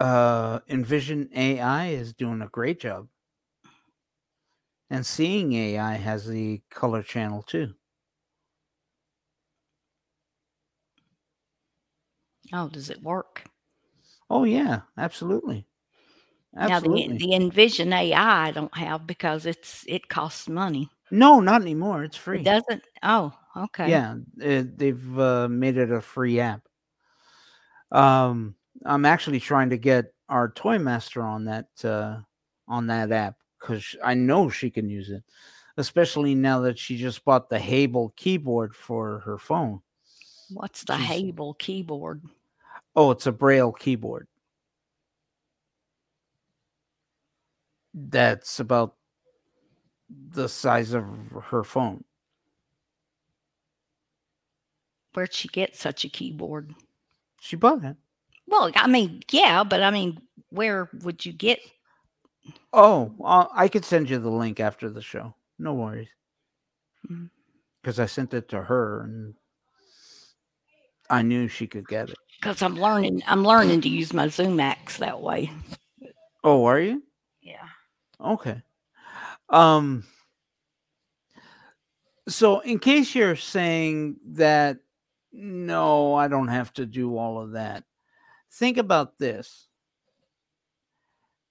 [0.00, 3.08] uh Envision AI is doing a great job.
[4.90, 7.74] And Seeing AI has the color channel too.
[12.52, 13.44] Oh, does it work?
[14.30, 15.66] Oh yeah, absolutely.
[16.56, 16.62] Absolutely.
[16.62, 20.90] Now the the Envision AI I don't have because it's it costs money.
[21.12, 22.02] No, not anymore.
[22.02, 22.42] It's free.
[22.42, 22.82] It doesn't.
[23.04, 23.92] Oh, okay.
[23.92, 26.68] Yeah, it, they've uh, made it a free app.
[27.92, 32.20] Um, I'm actually trying to get our toy master on that uh,
[32.68, 35.22] on that app because I know she can use it,
[35.76, 39.80] especially now that she just bought the Hable keyboard for her phone.
[40.52, 42.22] What's the She's- Hable keyboard?
[42.96, 44.26] Oh, it's a Braille keyboard.
[47.94, 48.94] That's about
[50.08, 51.04] the size of
[51.50, 52.04] her phone.
[55.12, 56.72] Where'd she get such a keyboard?
[57.40, 57.96] She bought it.
[58.46, 61.58] Well, I mean, yeah, but I mean, where would you get?
[62.72, 65.34] Oh, uh, I could send you the link after the show.
[65.58, 66.08] No worries.
[67.82, 69.34] Because I sent it to her and
[71.08, 72.18] I knew she could get it.
[72.38, 73.22] Because I'm learning.
[73.26, 75.50] I'm learning to use my ZoomX that way.
[76.44, 77.02] Oh, are you?
[77.42, 77.66] Yeah.
[78.20, 78.62] Okay.
[79.48, 80.04] Um
[82.28, 84.78] so in case you're saying that
[85.32, 87.84] no, I don't have to do all of that.
[88.52, 89.68] Think about this.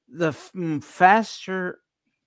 [0.07, 1.79] The mm, faster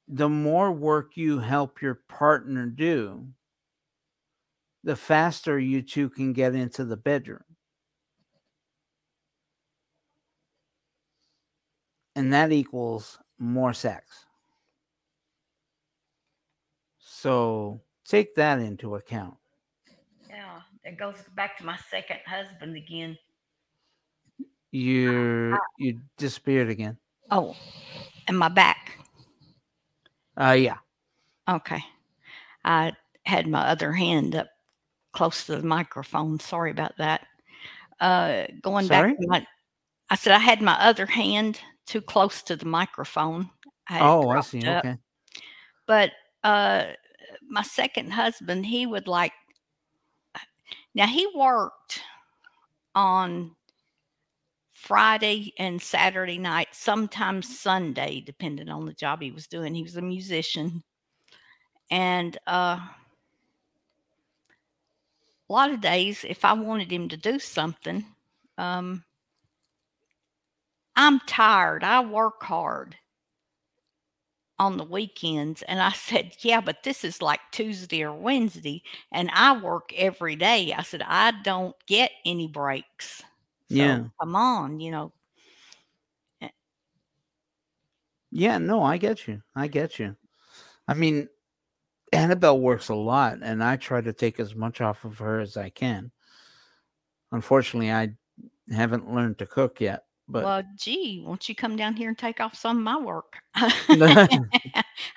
[0.09, 3.29] the more work you help your partner do,
[4.85, 7.45] the faster you two can get into the bedroom.
[12.15, 14.27] And that equals more sex.
[16.99, 19.37] So take that into account.
[20.29, 23.17] Yeah, it goes back to my second husband again.
[24.71, 26.97] You you disappeared again.
[27.31, 27.57] Oh,
[28.29, 28.99] and my back.
[30.37, 30.77] Uh yeah.
[31.49, 31.83] Okay.
[32.65, 32.93] I
[33.25, 34.49] had my other hand up
[35.13, 36.41] close to the microphone.
[36.41, 37.27] Sorry about that.
[38.01, 39.13] Uh, going Sorry?
[39.13, 39.47] back to my,
[40.11, 43.51] I said I had my other hand too close to the microphone.
[43.89, 44.67] I Oh, I see.
[44.67, 44.85] up.
[44.85, 44.97] Okay.
[45.87, 46.13] But
[46.43, 46.85] uh,
[47.49, 49.33] my second husband, he would like,
[50.95, 52.01] now he worked
[52.95, 53.55] on
[54.73, 59.75] Friday and Saturday night, sometimes Sunday, depending on the job he was doing.
[59.75, 60.83] He was a musician.
[61.91, 62.81] And uh,
[65.49, 68.05] a lot of days, if I wanted him to do something,
[68.59, 69.05] um,
[70.97, 71.85] I'm tired.
[71.85, 72.97] I work hard
[74.59, 75.63] on the weekends.
[75.63, 78.83] And I said, Yeah, but this is like Tuesday or Wednesday,
[79.13, 80.73] and I work every day.
[80.75, 83.23] I said, I don't get any breaks.
[83.69, 84.05] So Yeah.
[84.21, 85.13] come on, you know.
[86.41, 86.49] Eh
[88.31, 89.43] yeah, no, I get you.
[89.55, 90.17] I get you.
[90.89, 91.29] I mean,
[92.13, 95.57] Annabelle works a lot, and I try to take as much off of her as
[95.57, 96.13] I can.
[97.33, 98.15] Unfortunately, I
[98.71, 102.41] haven't learned to cook yet, but well, gee, won't you come down here and take
[102.41, 103.39] off some of my work?
[103.55, 103.73] I,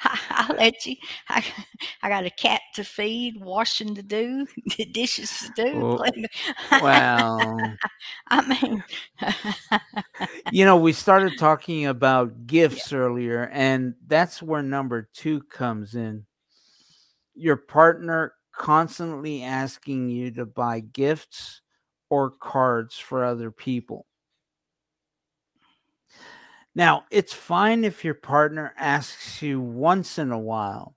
[0.03, 0.95] I'll let you.
[1.29, 1.45] I,
[2.01, 4.47] I got a cat to feed, washing to do,
[4.91, 5.79] dishes to do.
[5.79, 6.13] Well, Let
[8.27, 8.83] I mean,
[10.51, 16.25] you know, we started talking about gifts earlier, and that's where number two comes in.
[17.35, 21.61] Your partner constantly asking you to buy gifts
[22.09, 24.05] or cards for other people.
[26.75, 30.95] Now, it's fine if your partner asks you once in a while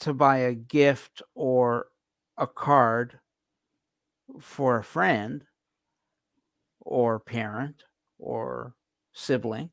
[0.00, 1.86] to buy a gift or
[2.38, 3.18] a card
[4.40, 5.44] for a friend
[6.80, 7.82] or parent
[8.18, 8.74] or
[9.12, 9.70] sibling.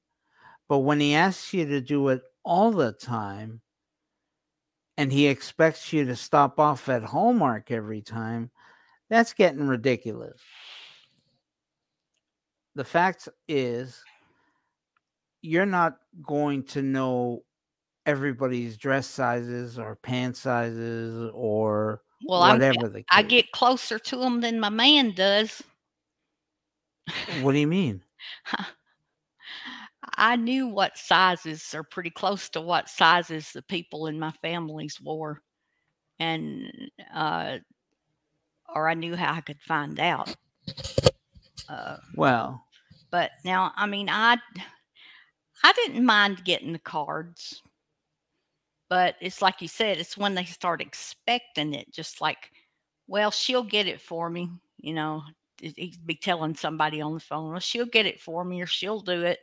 [0.68, 3.62] But when he asks you to do it all the time
[4.98, 8.50] and he expects you to stop off at Hallmark every time,
[9.10, 10.42] that's getting ridiculous.
[12.76, 14.02] The fact is,
[15.42, 17.44] you're not going to know
[18.06, 24.18] everybody's dress sizes or pant sizes or well, I'm, whatever the I get closer to
[24.18, 25.62] them than my man does.
[27.42, 28.02] What do you mean?
[30.18, 35.00] I knew what sizes are pretty close to what sizes the people in my families
[35.02, 35.42] wore,
[36.20, 36.72] and
[37.14, 37.58] uh,
[38.74, 40.36] or I knew how I could find out.
[41.70, 42.66] Uh, Well,
[43.12, 44.38] but now, I mean, I
[45.64, 47.64] I didn't mind getting the cards,
[48.90, 52.52] but it's like you said, it's when they start expecting it, just like,
[53.08, 55.24] well, she'll get it for me, you know.
[55.62, 58.66] he- He'd be telling somebody on the phone, well, she'll get it for me, or
[58.68, 59.40] she'll do it,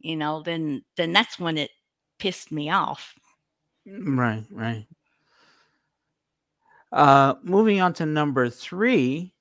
[0.00, 0.42] you know.
[0.42, 1.70] Then, then that's when it
[2.18, 3.14] pissed me off.
[3.86, 4.86] Right, right.
[6.92, 9.32] Uh, moving on to number three,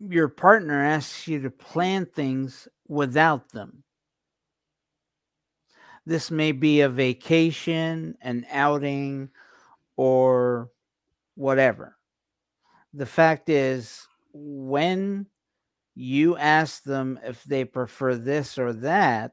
[0.00, 3.84] your partner asks you to plan things without them.
[6.06, 9.30] This may be a vacation, an outing,
[9.96, 10.70] or
[11.36, 11.96] whatever.
[12.94, 15.26] The fact is, when
[15.94, 19.32] you ask them if they prefer this or that,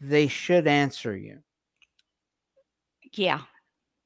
[0.00, 1.42] they should answer you
[3.12, 3.42] Yeah,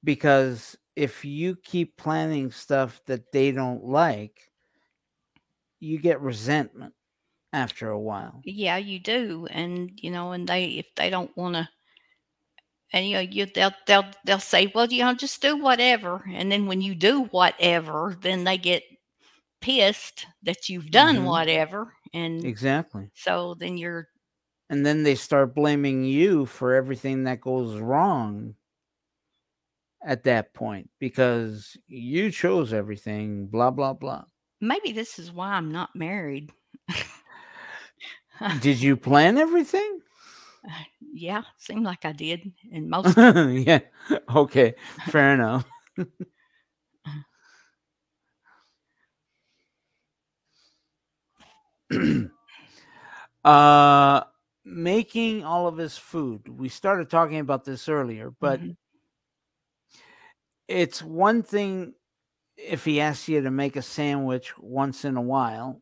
[0.04, 4.47] because if you keep planning stuff that they don't like,
[5.80, 6.94] you get resentment
[7.52, 8.44] after a while.
[8.44, 11.68] yeah, you do, and you know, and they if they don't want to.
[12.92, 16.24] And you know, you they'll they'll they'll say, well, you know, just do whatever.
[16.28, 18.82] And then when you do whatever, then they get
[19.60, 21.24] pissed that you've done Mhm.
[21.24, 21.94] whatever.
[22.14, 23.10] And Exactly.
[23.14, 24.08] so then you're
[24.70, 28.56] And then they start blaming you for everything that goes wrong
[30.02, 34.24] at that point because you chose everything, blah, blah, blah.
[34.60, 36.52] Maybe this is why I'm not married.
[38.60, 40.00] Did you plan everything?
[41.12, 42.52] yeah, seemed like I did.
[42.72, 43.80] And most yeah.
[44.34, 44.74] Okay.
[45.06, 45.64] Fair enough.
[53.44, 54.22] uh
[54.64, 56.48] making all of his food.
[56.48, 58.76] We started talking about this earlier, but Mhm.
[60.68, 61.94] it's one thing
[62.58, 65.80] if he asks you to make a sandwich once in a while.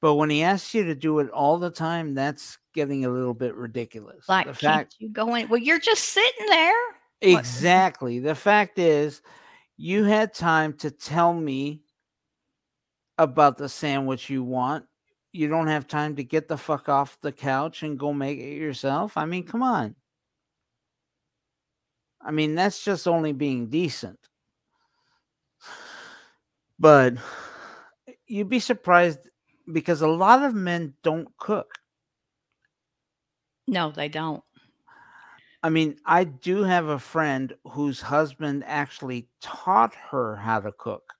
[0.00, 3.34] But when he asks you to do it all the time, that's getting a little
[3.34, 4.28] bit ridiculous.
[4.28, 5.48] Like, the fact you go in?
[5.48, 6.72] Well, you're just sitting there.
[7.20, 8.20] What- exactly.
[8.20, 9.22] The fact is,
[9.76, 11.82] you had time to tell me
[13.16, 14.84] about the sandwich you want.
[15.32, 18.56] You don't have time to get the fuck off the couch and go make it
[18.56, 19.16] yourself.
[19.16, 19.96] I mean, come on.
[22.20, 24.18] I mean, that's just only being decent.
[26.78, 27.14] But
[28.26, 29.20] you'd be surprised
[29.72, 31.72] because a lot of men don't cook.
[33.66, 34.42] No, they don't.
[35.62, 41.12] I mean, I do have a friend whose husband actually taught her how to cook.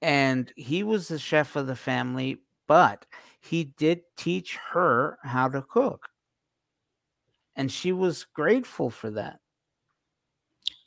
[0.00, 3.04] And he was the chef of the family, but
[3.40, 6.08] he did teach her how to cook.
[7.56, 9.39] And she was grateful for that.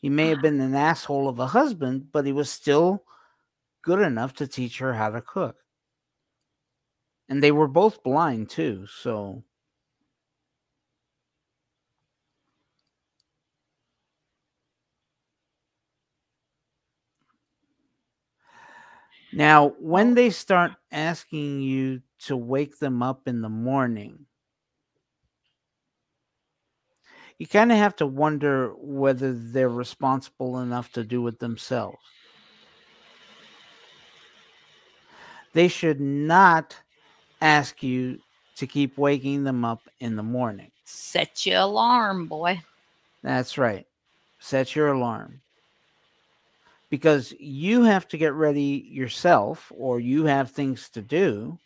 [0.04, 3.06] He may have been an asshole of a husband, but he was still
[3.82, 5.60] good enough to teach her how to cook.
[7.30, 9.46] And they were both blind too, so
[19.32, 24.26] Now, when they start asking you to wake them up in the morning,
[27.38, 31.98] you kind of have to wonder whether they're responsible enough to do it themselves.
[35.54, 36.76] They should not
[37.42, 38.20] ask you
[38.56, 40.72] to keep waking them up in the morning.
[40.86, 42.62] Set your alarm, boy.
[43.22, 43.86] That's right.
[44.40, 45.42] Set your alarm.
[46.90, 51.58] Because you have to get ready yourself or you have things to do.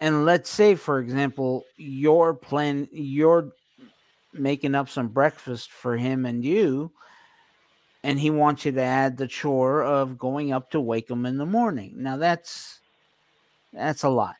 [0.00, 3.50] And let's say, for example, you're plan you're
[4.32, 6.92] making up some breakfast for him and you,
[8.02, 11.38] and he wants you to add the chore of going up to wake him in
[11.38, 11.94] the morning.
[11.96, 12.80] Now that's
[13.72, 14.36] that's a lot.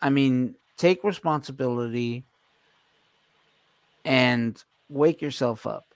[0.00, 2.24] I mean, take responsibility
[4.04, 5.86] and wake yourself up.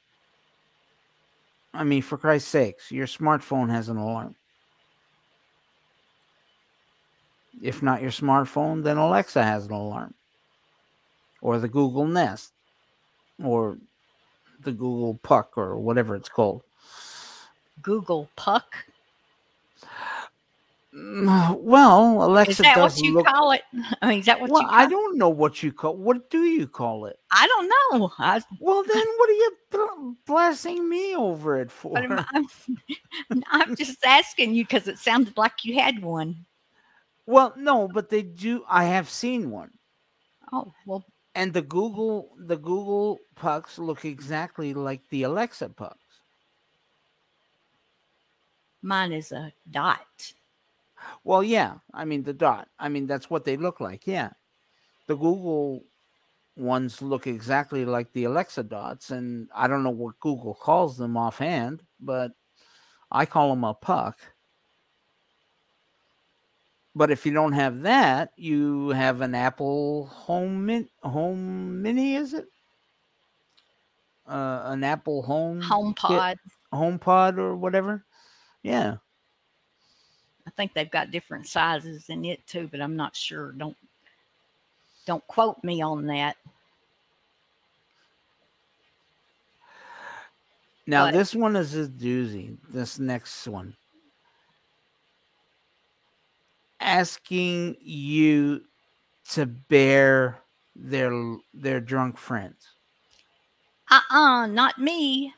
[1.75, 4.35] I mean, for Christ's sakes, your smartphone has an alarm.
[7.63, 10.15] If not your smartphone, then Alexa has an alarm.
[11.47, 12.51] Or the Google Nest.
[13.41, 13.79] Or
[14.65, 16.65] the Google Puck or whatever it's called.
[17.83, 18.67] Google Puck.
[20.99, 23.27] Well, Alexa Is that what you look.
[23.27, 23.61] call it?
[24.03, 25.95] I mean, is that what well, you call I don't know what you call.
[25.95, 27.19] What do you call it?
[27.31, 28.11] I don't know.
[28.19, 31.99] I, Well, then what are you bl- blessing me over it for?
[31.99, 36.47] I'm, I'm, I'm just asking you because it sounded like you had one.
[37.27, 38.65] Well, no, but they do.
[38.67, 39.73] I have seen one,
[40.51, 41.05] Oh, well,
[41.37, 46.23] and the Google the Google pucks look exactly like the Alexa pucks.
[48.87, 50.33] mine is a dot.
[51.25, 52.69] Well, yeah, I mean the dot.
[52.79, 54.07] I mean that's what they look like.
[54.07, 54.31] Yeah,
[55.07, 55.85] the Google
[56.57, 61.17] ones look exactly like the Alexa dots, and I don't know what Google calls them
[61.17, 62.33] offhand, but
[63.11, 64.19] I call them a puck.
[66.97, 72.33] But if you don't have that, you have an Apple Home Min- Home Mini, is
[72.33, 72.47] it?
[74.27, 76.37] Uh, an Apple Home HomePod.
[76.73, 78.03] HomePod or whatever.
[78.63, 78.97] Yeah.
[80.47, 83.53] I think they've got different sizes in it too, but I'm not sure.
[83.53, 83.77] Don't
[85.05, 86.37] don't quote me on that.
[90.87, 92.57] Now But- this one is a doozy.
[92.71, 93.77] This next one.
[96.81, 98.63] Asking you
[99.31, 100.39] to bear
[100.75, 101.11] their
[101.55, 102.69] their drunk friends.
[103.91, 105.33] Uh-uh, not me.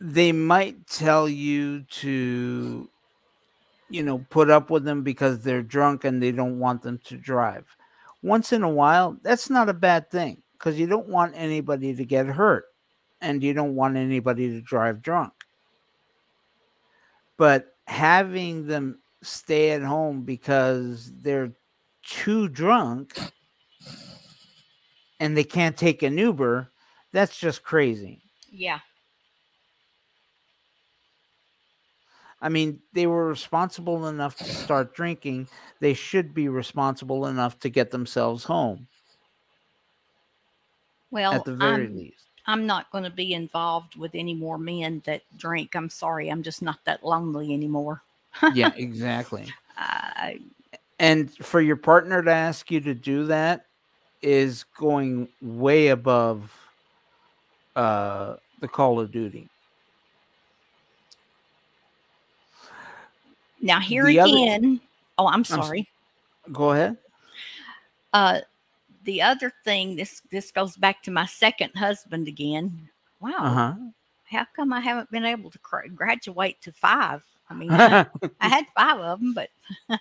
[0.00, 2.88] They might tell you to
[3.92, 7.16] you know, put up with them because they're drunk and they don't want them to
[7.16, 7.66] drive.
[8.22, 12.04] Once in a while, that's not a bad thing because you don't want anybody to
[12.04, 12.64] get hurt
[13.20, 15.32] and you don't want anybody to drive drunk.
[17.36, 21.52] But having them stay at home because they're
[22.02, 23.18] too drunk
[25.20, 26.70] and they can't take an Uber,
[27.12, 28.22] that's just crazy.
[28.50, 28.80] Yeah.
[32.40, 35.48] I mean, they were responsible enough to start drinking.
[35.80, 38.88] They should be responsible enough to get themselves home
[41.10, 42.31] Well, at the very I'm, least.
[42.46, 45.74] I'm not going to be involved with any more men that drink.
[45.76, 46.28] I'm sorry.
[46.28, 48.02] I'm just not that lonely anymore.
[48.54, 49.46] Yeah, exactly.
[49.76, 50.40] I,
[50.98, 53.66] And for your partner to ask you to do that
[54.22, 56.52] is going way above
[57.76, 59.48] uh the Call of Duty.
[63.60, 64.80] Now here The other- again.
[65.18, 65.88] oh, I'm sorry.
[66.52, 66.96] Go ahead.
[68.12, 68.40] Uh,
[69.04, 69.96] the other thing.
[69.96, 72.88] This this goes back to my second husband again.
[73.20, 73.30] Wow.
[73.38, 73.74] Uh huh.
[74.24, 75.58] How come I haven't been able to
[75.94, 77.22] graduate to five?
[77.50, 78.06] I mean, I,
[78.40, 79.50] I had five of them, but
[79.90, 79.98] uh,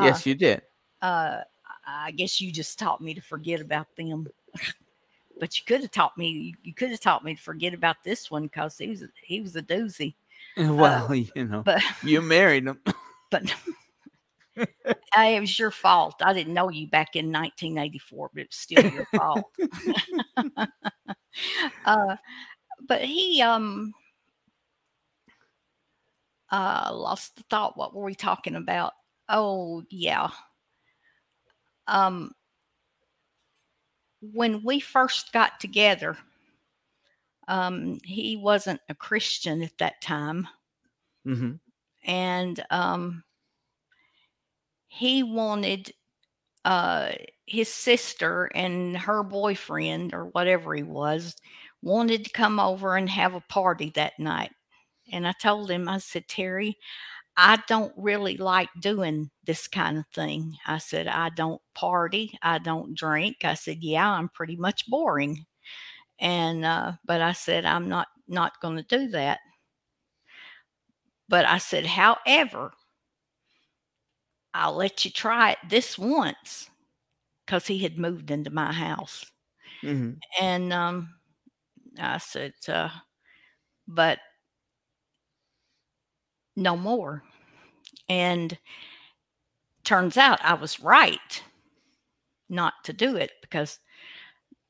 [0.00, 0.62] yes, you did.
[1.02, 1.40] uh,
[1.86, 4.28] I guess you just taught me to forget about them.
[5.40, 6.54] but you could have taught me.
[6.62, 9.40] You could have taught me to forget about this one because he was a- he
[9.40, 10.14] was a doozy.
[10.56, 12.78] Well, you know, But you married him.
[13.30, 13.52] but
[14.56, 16.16] it was your fault.
[16.24, 19.52] I didn't know you back in 1984, but it's still your fault.
[21.84, 22.16] uh,
[22.86, 23.94] but he um
[26.50, 27.76] uh lost the thought.
[27.76, 28.92] What were we talking about?
[29.28, 30.30] Oh yeah.
[31.86, 32.32] Um,
[34.20, 36.16] when we first got together,
[37.48, 40.48] um, he wasn't a Christian at that time
[41.24, 41.52] hmm
[42.06, 43.23] and um,
[44.94, 45.92] he wanted
[46.64, 47.12] uh,
[47.46, 51.36] his sister and her boyfriend or whatever he was
[51.82, 54.52] wanted to come over and have a party that night.
[55.12, 56.76] And i told him i said terry
[57.36, 60.56] i don't really like doing this kind of thing.
[60.66, 63.38] I said i don't party i don't drink.
[63.44, 65.44] I said yeah i'm pretty much boring.
[66.20, 69.40] And uh, but i said i'm not not going to do that.
[71.28, 72.72] But I said, however,
[74.54, 76.70] I'll let you try it this once
[77.46, 79.24] because he had moved into my house.
[79.82, 81.14] hmm And um,
[81.98, 82.90] I said, uh,
[83.88, 84.18] but
[86.56, 87.22] no more.
[88.08, 88.58] And
[89.84, 91.42] turns out I was right
[92.48, 93.78] not to do it because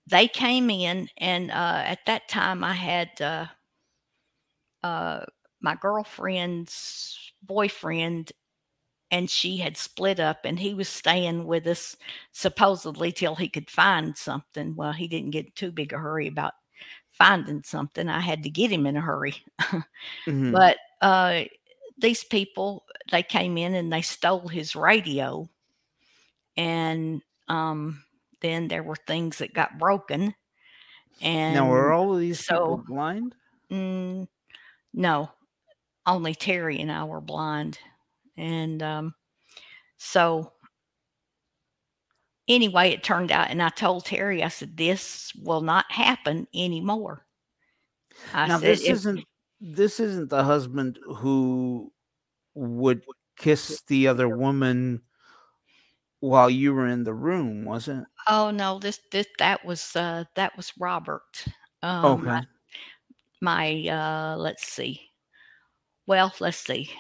[0.06, 3.46] they came in, and uh, at that time I had uh,
[4.82, 5.24] uh,
[5.60, 8.32] my girlfriend's boyfriend
[9.14, 11.96] and she had split up and he was staying with us
[12.32, 14.74] supposedly till he could find something.
[14.74, 16.54] Well he didn't get too big a hurry about
[17.12, 18.08] finding something.
[18.08, 19.36] I had to get him in a hurry.
[20.24, 21.44] Hmm but uh
[21.98, 25.48] these people they came in and they stole his radio
[26.56, 28.02] and um
[28.40, 30.34] then there were things that got broken
[31.22, 33.36] and now, are all of these people so- blind?
[33.70, 34.26] Mm,
[34.92, 35.30] no,
[36.04, 37.78] only Terry and I were blind.
[38.36, 39.14] And um,
[39.96, 40.52] so,
[42.48, 47.26] anyway, it turned out, and I told Terry, I said, this will not happen anymore.
[48.32, 49.24] I now, said, this isn't
[49.60, 51.92] this isn't the husband who
[52.54, 53.04] would
[53.36, 55.02] kiss the other woman
[56.20, 58.04] while you were in the room, was it?
[58.28, 61.44] oh no, this, this, that was, uh, that was Robert.
[61.82, 62.24] Um, Okay.
[62.26, 62.46] my,
[63.40, 65.00] my, uh, let's see.
[66.06, 66.90] Well, let's see.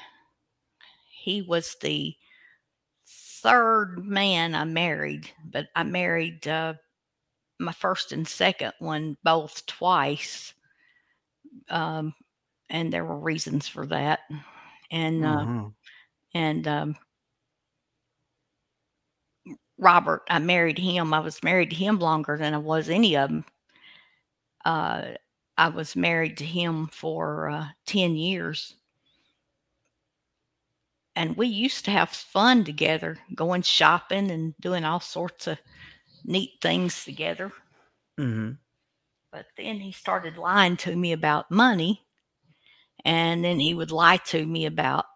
[1.24, 2.14] He was the
[3.06, 6.74] third man I married, but I married uh,
[7.58, 10.54] my first and second one both twice.
[11.68, 12.14] Um,
[12.70, 14.20] and there were reasons for that.
[14.90, 15.74] And, uh, Mhm.
[16.34, 16.96] and, um,
[19.78, 21.14] Robert, I married him.
[21.14, 23.44] I was married to him longer than I was any of them.
[24.64, 25.12] Uh,
[25.56, 28.74] I was married to him for uh, 10 years.
[31.16, 35.58] And we used to have fun together, going shopping and doing all sorts of
[36.24, 37.52] neat things together.
[38.18, 38.58] Mhm.
[39.32, 42.06] But then he started lying to me about money.
[43.04, 45.06] And then he would lie to me about,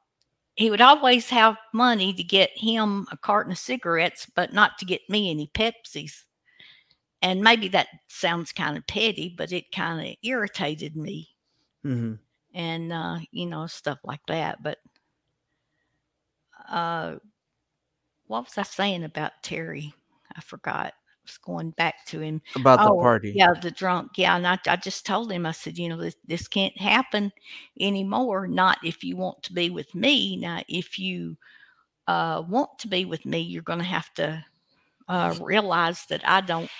[0.57, 4.84] he would always have money to get him a carton of cigarettes, but not to
[4.84, 6.24] get me any Pepsis.
[7.22, 11.30] And maybe that sounds kind of petty, but it kind of irritated me
[11.84, 12.18] Mhm.
[12.55, 14.62] and, uh, you know, stuff like that.
[14.62, 14.78] But
[16.69, 17.16] uh,
[18.27, 19.95] what was I saying about Terry?
[20.37, 20.87] I forgot.
[20.87, 20.93] I
[21.25, 22.43] was going back to him.
[22.57, 23.33] About the Oh, party.
[23.35, 24.12] Yeah, the drunk.
[24.16, 27.33] Yeah, and I, I just told him, I said, you know, this, this can't happen
[27.81, 28.47] anymore.
[28.47, 30.37] Not if you want to be with me.
[30.37, 31.37] Now, if you
[32.07, 34.45] uh, want to be with me, you're going to have to
[35.09, 36.71] uh, realize that I don't,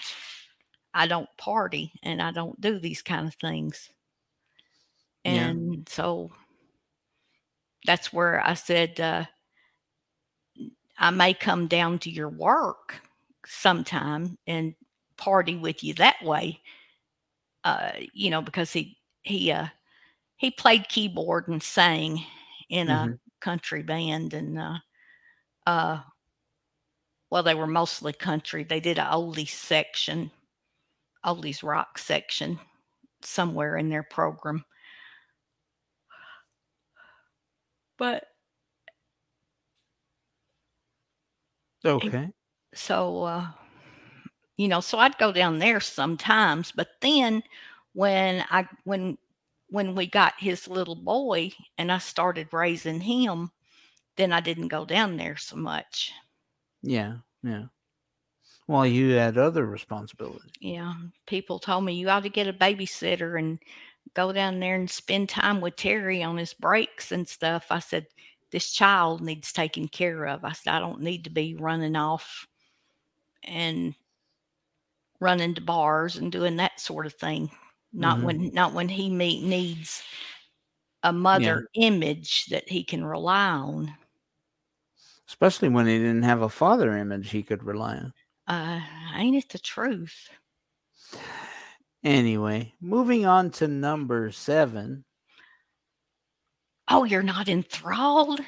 [0.95, 3.91] I don't party and I don't do these kind of things.
[5.25, 5.49] Yeah.
[5.49, 6.31] And so
[7.87, 9.25] that's where I said, uh,
[10.99, 13.01] I may come down to your work
[13.47, 14.75] sometime and
[15.17, 16.61] party with you that way.
[17.65, 19.67] Uh, you know, because he he uh
[20.37, 22.25] he played keyboard and sang
[22.71, 23.19] in a Mhm.
[23.41, 24.79] country band and uh
[25.67, 26.01] uh
[27.31, 28.65] well they were mostly country.
[28.65, 30.31] They did a oldies section,
[31.25, 32.61] oldies rock section.
[33.23, 34.65] somewhere in their program.
[37.99, 38.29] But
[41.85, 42.33] Okay.
[42.75, 43.47] so uh
[44.57, 47.43] you know so i'd go down there sometimes but then
[47.93, 49.17] when i when
[49.71, 53.51] when we got his little boy and i started raising him
[54.17, 56.13] then i didn't go down there so much
[56.83, 57.19] Yeah.
[57.43, 57.67] Yeah.
[58.69, 60.53] Well, you had other responsibilities.
[60.61, 60.95] yeah
[61.27, 63.59] people told me you ought to get a babysitter and
[64.15, 68.07] go down there and spend time with terry on his breaks and stuff i said
[68.51, 72.47] this child needs taken care of i said i don't need to be running off
[73.45, 73.95] and
[75.21, 77.51] running to bars and doing that sort of thing
[77.93, 78.23] not Mhm.
[78.23, 80.03] when not when he meet, needs
[81.03, 83.95] a mother image that he can rely on
[85.29, 88.15] Especially when he didn't have a father image he could rely on.
[88.49, 88.81] uh
[89.15, 90.31] ain't it the truth
[92.03, 95.05] Anyway, moving on to number seven.
[96.91, 98.41] Oh you're not enthralled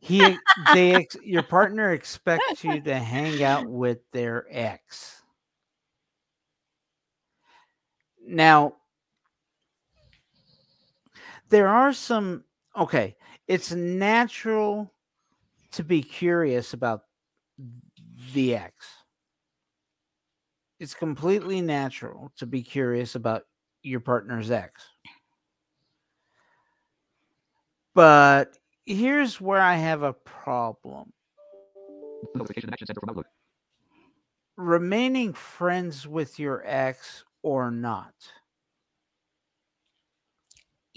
[0.00, 0.38] He
[0.74, 5.22] they ex, your partner expects you to hang out with their ex.
[8.26, 8.74] Now,
[11.48, 12.44] there are some
[12.76, 13.16] okay,
[13.46, 14.92] it's natural
[15.72, 17.02] to be curious about
[18.34, 18.86] the ex.
[20.78, 23.42] It's completely natural to be curious about
[23.82, 24.82] your partner's ex.
[27.94, 31.12] But here's where I have a problem.
[32.34, 33.26] Notification action center from Outlook.
[34.56, 38.14] Remaining friends with your ex or not.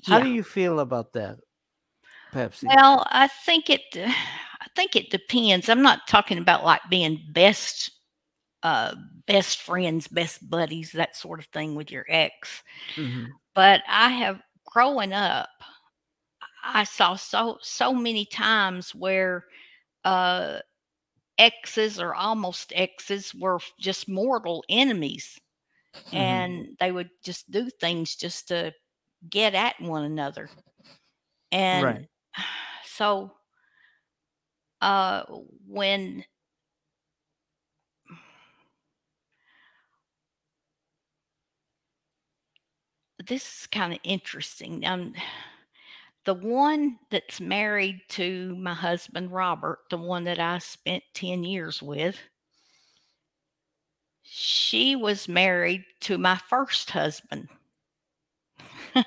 [0.05, 1.39] How do you feel about that,
[2.33, 2.65] Pepsi?
[2.65, 5.69] Well, I think it I think it depends.
[5.69, 7.91] I'm not talking about like being best
[8.63, 8.95] uh
[9.27, 12.63] best friends, best buddies, that sort of thing with your ex.
[12.97, 13.27] Mhm.
[13.55, 15.49] But I have growing up
[16.63, 19.45] I saw so so many times where
[20.05, 20.59] uh
[21.37, 25.39] exes or almost exes were just mortal enemies
[26.11, 26.63] Mhm.
[26.63, 28.73] and they would just do things just to
[29.29, 30.51] get at one another.
[31.51, 32.09] And Right.
[32.85, 33.31] so
[34.81, 35.23] uh
[35.67, 36.25] when
[43.25, 45.13] this is kind of interesting um
[46.25, 51.81] the one that's married to my husband robert the one that i spent 10 years
[51.81, 52.17] with
[54.23, 57.47] she was married to my first husband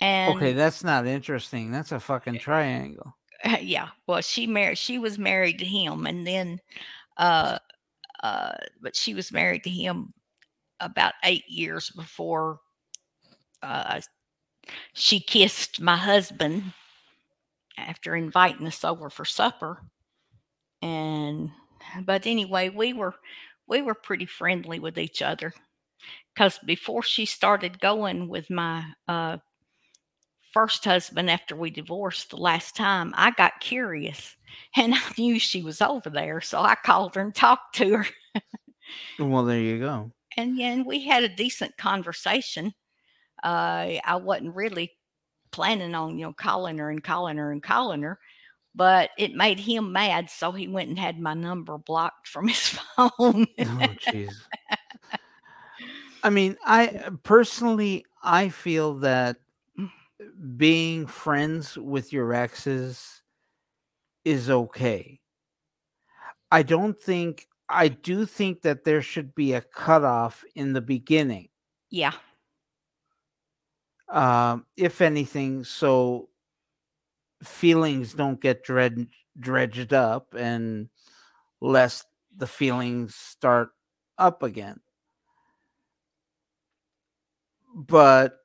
[0.00, 1.70] and Okay, that's not interesting.
[1.70, 3.14] That's a fucking triangle.
[3.60, 6.58] yeah well she married she was married to him and then
[7.16, 7.58] uh
[8.22, 8.52] uh
[8.82, 10.12] but she was married to him
[10.80, 12.60] about eight years before
[13.62, 14.00] uh
[14.92, 16.72] she kissed my husband
[17.78, 19.82] after inviting us over for supper
[20.82, 21.50] and
[22.04, 23.14] but anyway we were
[23.66, 25.52] we were pretty friendly with each other
[26.34, 29.38] because before she started going with my uh
[30.52, 34.36] first husband after we divorced the last time, I got curious
[34.76, 36.40] and I knew she was over there.
[36.40, 38.06] So I called her and talked to her.
[39.18, 40.10] Well, there you go.
[40.36, 42.72] And yeah, and we had a decent conversation.
[43.42, 44.92] Uh, I wasn't really
[45.50, 48.18] planning on, you know, calling her and calling her and calling her,
[48.74, 50.30] but it made him mad.
[50.30, 53.46] So he went and had my number blocked from his phone.
[53.58, 54.34] Oh, jeez.
[56.22, 59.38] I mean, I personally, I feel that
[60.56, 63.22] being friends with your exes
[64.24, 65.20] is okay.
[66.52, 71.48] I don't think, I do think that there should be a cutoff in the beginning.
[71.90, 72.12] yeah.
[74.10, 76.28] Um, if anything, so
[77.42, 79.06] feelings don't get dredged,
[79.38, 80.88] dredged up and
[81.60, 82.06] lest
[82.36, 83.70] the feelings start
[84.18, 84.80] up again.
[87.74, 88.38] But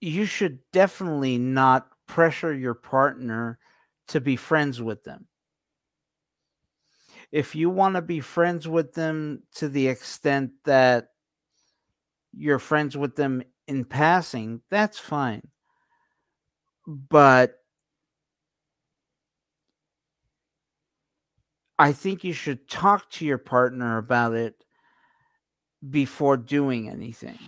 [0.00, 3.58] you should definitely not pressure your partner
[4.08, 5.26] to be friends with them.
[7.30, 11.08] If you want to be friends with them to the extent that
[12.32, 15.46] you're friends with them in passing, that's fine.
[16.86, 17.54] But
[21.78, 24.64] I think you should talk to your partner about it
[25.90, 27.38] before doing anything.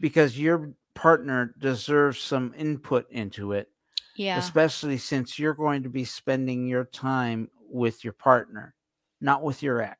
[0.00, 3.70] Because your partner deserves some input into it,
[4.16, 4.38] Yeah.
[4.38, 8.74] especially since you're going to be spending your time with your partner,
[9.20, 9.98] not with your ex.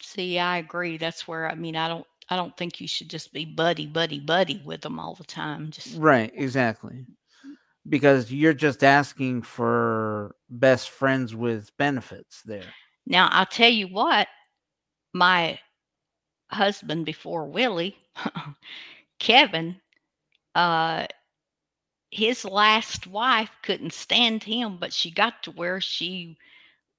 [0.00, 0.96] See, I agree.
[0.96, 4.20] That's where I mean, I don't I don't think you should just be buddy buddy
[4.20, 5.70] buddy with them all the time.
[5.70, 7.06] Just Right, exactly.
[7.88, 12.74] Because you're just asking for best friends with benefits there.
[13.06, 14.28] now I'll tell you what,
[15.12, 15.58] my
[16.50, 17.96] husband before Willie,
[19.18, 19.80] Kevin,
[20.54, 21.06] uh
[22.10, 26.36] his last wife couldn't stand him, but she got to where she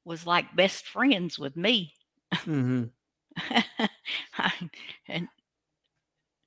[0.05, 1.93] was like best friends with me.
[2.45, 2.83] hmm
[5.07, 5.27] and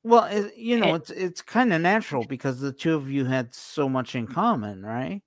[0.03, 3.24] Well, it, you know, And- it's it's kind of natural because the two of you
[3.26, 5.22] had so much in common, right?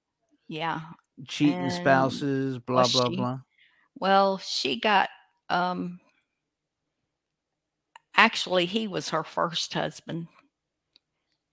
[0.47, 0.81] yeah,
[1.27, 3.41] Cheating And spouses, blah blah she- blah.
[3.99, 5.09] well, she got
[5.49, 5.99] um
[8.15, 10.27] actually he was her first husband.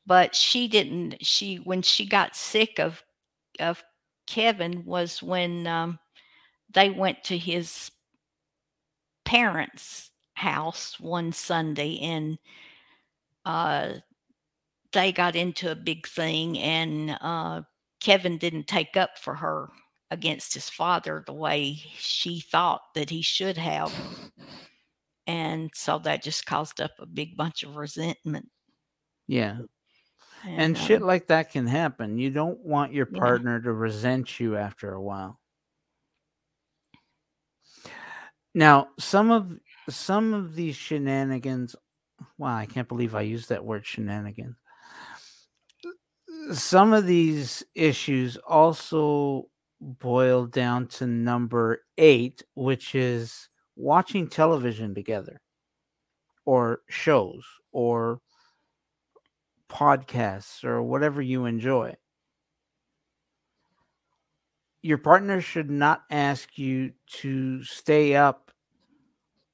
[0.06, 3.04] But she didn't she when she got sick of
[3.60, 3.84] of
[4.26, 5.98] Kevin was when um
[6.70, 7.90] they went to his
[9.26, 12.38] parents' house one Sunday and
[13.44, 13.94] uh
[14.92, 17.62] they got into a big thing and uh
[18.00, 19.70] Kevin didn't take up for her
[20.10, 23.94] against his father the way she thought that he should have.
[25.28, 28.50] And so that just caused up a big bunch of resentment.
[29.28, 29.60] Yeah,
[30.56, 32.18] and uh, shit like that can happen.
[32.18, 33.20] You don't want your Yeah.
[33.20, 35.40] partner to resent you after a while.
[38.56, 39.52] Now, some of
[39.90, 41.76] some of these shenanigans.
[42.38, 44.56] Wow, I can't believe I used that word shenanigans.
[46.52, 55.42] Some of these issues also boil down to number eight, which is watching television together,
[56.46, 58.22] or shows, or
[59.68, 61.94] podcasts, or whatever you enjoy.
[64.80, 68.45] Your partner should not ask you to stay up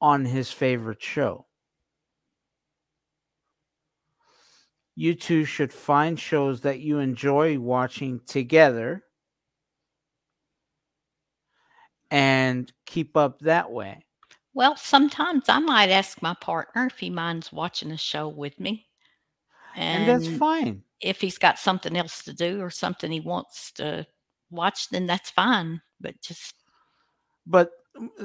[0.02, 1.46] on his favorite show.
[4.96, 9.04] You two should find shows that you enjoy watching together
[12.10, 14.04] and keep up that way.
[14.52, 18.88] Well, sometimes I might ask my partner if he minds watching a show with me.
[19.74, 20.82] And, that's fine.
[21.00, 24.06] if he's got something else to do or something he wants to
[24.50, 25.80] watch, then that's fine.
[26.00, 26.54] But just
[27.46, 27.70] But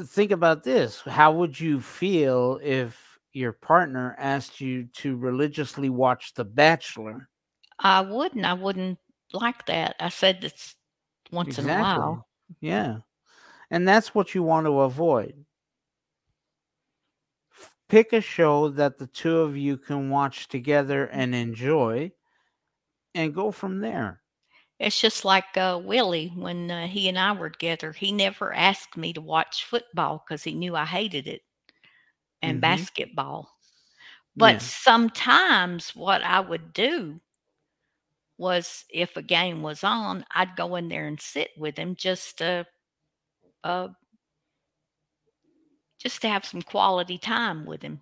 [0.05, 1.01] think about this.
[1.01, 7.29] How would you feel if your partner asked you to religiously watch The Bachelor?
[7.79, 8.45] I wouldn't.
[8.45, 8.97] I wouldn't
[9.33, 9.95] like that.
[9.99, 10.75] I said this
[11.31, 12.27] once in a while.
[12.61, 12.97] Yeah.
[13.69, 15.45] And that's what you want to avoid.
[17.89, 22.11] Pick a show that the two of you can watch together and enjoy
[23.13, 24.21] and go from there.
[24.79, 27.91] It's just like uh, Willie when uh, he and I were together.
[27.91, 31.43] He never asked me to watch football because he knew I hated it
[32.41, 32.61] and Mhm.
[32.61, 33.51] basketball.
[34.37, 34.63] But Yeah.
[34.63, 37.21] sometimes what I would do
[38.37, 42.37] was if a game was on, I'd go in there and sit with him just
[42.39, 42.65] to
[43.63, 43.89] uh
[45.99, 48.01] just to have some quality time with him.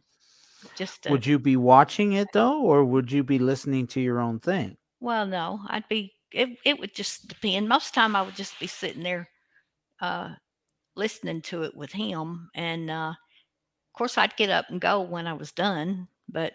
[0.75, 4.19] Just to, Would you be watching it though, or would you be listening to your
[4.19, 4.77] own thing?
[4.99, 7.69] well, no, I'd be it it would just depend.
[7.69, 9.29] Most time I would just be sitting there
[10.01, 10.35] uh
[10.95, 15.27] listening to it with him and uh of course I'd get up and go when
[15.27, 16.53] I was done, but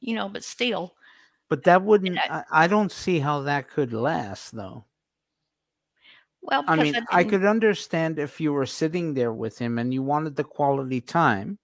[0.00, 0.94] you know, but still
[1.48, 4.84] But that wouldn't, I- I, I don't see how that could last though.
[6.42, 9.92] well I mean, I didn't- could understand if you were sitting there with him and
[9.92, 11.58] you wanted the quality time.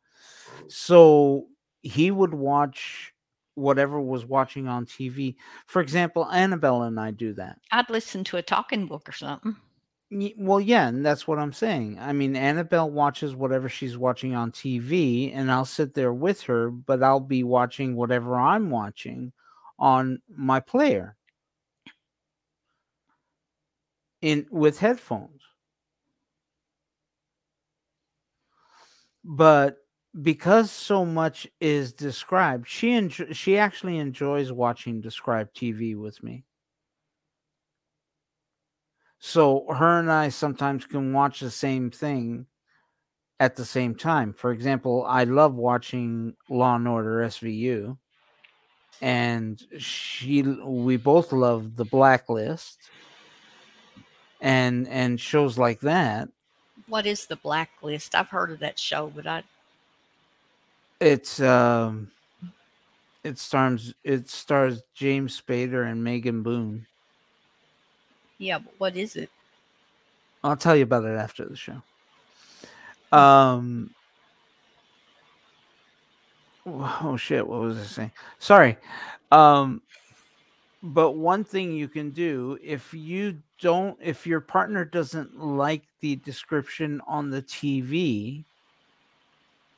[0.69, 1.49] So
[1.83, 3.12] he would watch
[3.55, 5.37] whatever was watching on TV.
[5.67, 7.59] For example, Annabelle and I do that.
[7.71, 9.57] I'd listen to a talking book or something.
[10.37, 11.99] Well, yeah, and that's what I'm saying.
[11.99, 16.71] I mean, Annabelle watches whatever she's watching on TV, and I'll sit there with her,
[16.71, 19.33] but I'll be watching whatever I'm watching
[19.79, 21.17] on my player
[24.21, 25.41] in with headphones.
[29.25, 29.79] But
[30.21, 36.45] because so much is described, she enjo- she actually enjoys watching described TV with me.
[39.19, 42.47] So her and I sometimes can watch the same thing
[43.41, 44.33] at the same time.
[44.33, 47.97] For example, I love watching Law and Order SVU,
[49.01, 52.79] and she we both love The Blacklist
[54.41, 56.29] and and shows like that.
[56.89, 58.15] What is the blacklist?
[58.15, 59.45] I've heard of that show, but I
[61.03, 62.13] It's um
[63.25, 66.87] it stars it stars James Spader and Megan Boone.
[68.39, 69.29] yeah, but what is it?
[70.45, 71.83] I'll tell you about it after the show.
[73.11, 73.91] Um
[76.65, 78.77] oh shit what was i saying sorry
[79.33, 79.83] um
[80.85, 86.15] but one thing you can do if you don't if your partner doesn't like the
[86.17, 88.45] description on the tv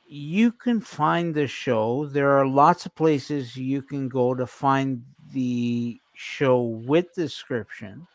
[0.06, 5.02] you can find the show there are lots of places you can go to find
[5.32, 8.06] the show with description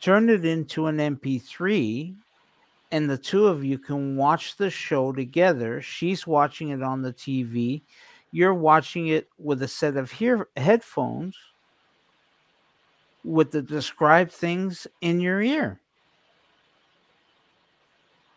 [0.00, 2.14] turn it into an mp3
[2.92, 5.80] and the two of you can watch the show together.
[5.80, 7.82] She's watching it on the TV.
[8.32, 11.36] You're watching it with a set of hear- headphones
[13.24, 15.80] with the described things in your ear.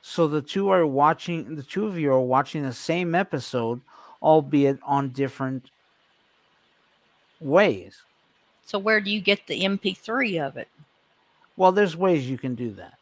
[0.06, 3.80] So the two are watching, the two of you are watching the same episode,
[4.22, 5.72] albeit on different
[7.40, 8.02] ways.
[8.66, 10.68] So where do you get the MP3 of it?
[11.56, 12.98] Well, there's ways you can do that.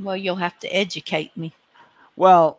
[0.00, 1.52] Well, you'll have to educate me.
[2.16, 2.58] Well,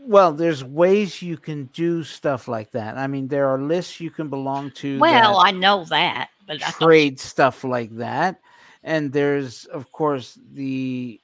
[0.00, 2.96] well, there's ways you can do stuff like that.
[2.96, 5.00] I mean, there are lists you can belong to.
[5.00, 8.40] Well, I know that, but I thought trade stuff like that,
[8.84, 11.20] and there's of course the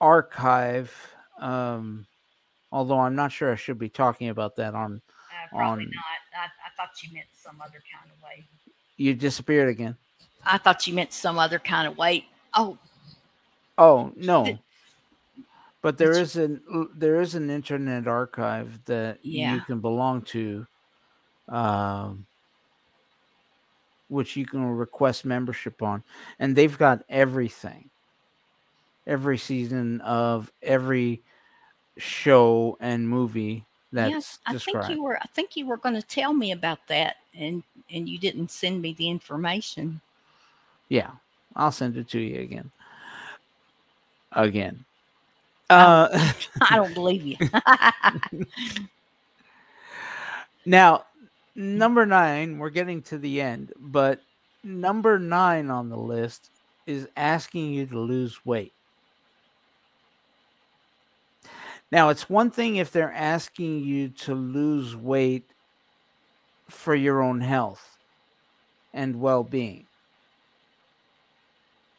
[0.00, 0.92] archive.
[1.38, 2.06] Um,
[2.72, 5.00] although I'm not sure I should be talking about that on.
[5.30, 6.04] Uh, probably on- not.
[6.40, 8.44] I, I thought you meant some other kind of way.
[8.96, 9.96] You disappeared again.
[10.44, 12.26] I thought you meant some other kind of way.
[12.54, 12.76] Oh,
[13.78, 14.44] Oh no.
[14.44, 14.58] The-
[15.82, 16.60] But there is an
[16.94, 19.54] there is an internet archive that Yeah.
[19.54, 20.66] you can belong to,
[21.48, 22.26] um,
[24.10, 26.02] which you can request membership on,
[26.38, 27.88] and they've got everything,
[29.06, 31.22] every season of every
[31.96, 34.38] show and movie that's yes.
[34.46, 34.86] I described.
[34.86, 35.18] think you were.
[35.18, 38.82] I think you were going to tell me about that, and and you didn't send
[38.82, 40.00] me the information.
[40.88, 41.10] Yeah,
[41.56, 42.70] I'll send it to you again.
[44.32, 44.84] Again.
[45.68, 47.36] Uh, I don't believe you.
[50.66, 51.06] Now,
[51.54, 54.20] number nine, we're getting to the end, but
[54.64, 56.50] number nine on the list
[56.86, 58.72] is asking you to lose weight.
[61.92, 65.44] Now, it's one thing if they're asking you to lose weight
[66.68, 67.98] for your own health
[68.92, 69.86] and well being.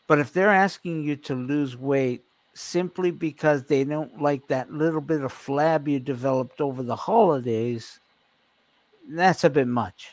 [0.08, 2.24] But if they're asking you to lose weight
[2.54, 8.01] simply because they don't like that little bit of flab you developed over the holidays,
[9.10, 10.12] that's a bit much.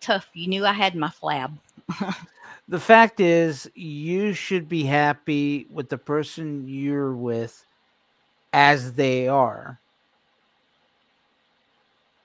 [0.00, 0.28] Tough.
[0.34, 1.58] You knew I had my flab.
[2.70, 7.64] The fact is, you should be happy with the person you're with
[8.52, 9.80] as they are,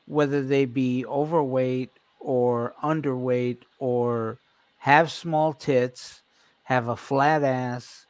[0.06, 1.90] whether they be overweight
[2.20, 4.38] or underweight or
[4.78, 6.22] have small tits,
[6.66, 8.06] have a flat ass,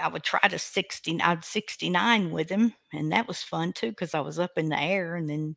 [0.02, 3.90] I would try to sixty I'd sixty nine with him and that was fun too
[3.90, 5.56] because I was up in the air and then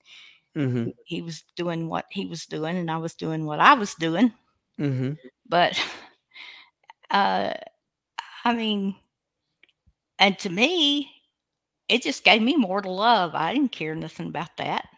[0.54, 3.94] hmm he was doing what he was doing and I was doing what I was
[3.94, 4.32] doing
[4.78, 5.12] hmm
[5.48, 5.78] but
[7.10, 7.52] uh
[8.44, 8.96] I mean
[10.18, 11.10] and to me
[11.88, 13.34] it just gave me more to love.
[13.34, 14.88] I didn't care nothing about that.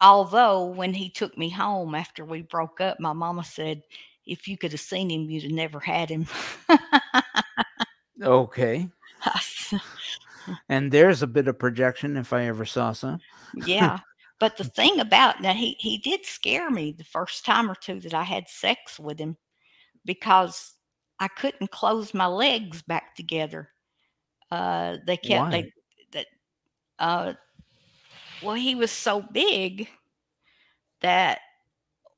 [0.00, 3.82] Although when he took me home after we broke up, my mama said,
[4.26, 6.26] if you could have seen him, you'd have never had him.
[8.22, 8.88] Okay.
[10.68, 13.20] And there's a bit of projection if I ever saw some.
[13.54, 13.98] yeah.
[14.38, 18.00] But the thing about now he he did scare me the first time or two
[18.00, 19.36] that I had sex with him
[20.04, 20.74] because
[21.18, 23.70] I couldn't close my legs back together.
[24.50, 25.50] Uh they kept Why?
[25.50, 25.72] they
[26.12, 26.26] that
[26.98, 27.34] uh
[28.42, 29.88] well he was so big
[31.02, 31.40] that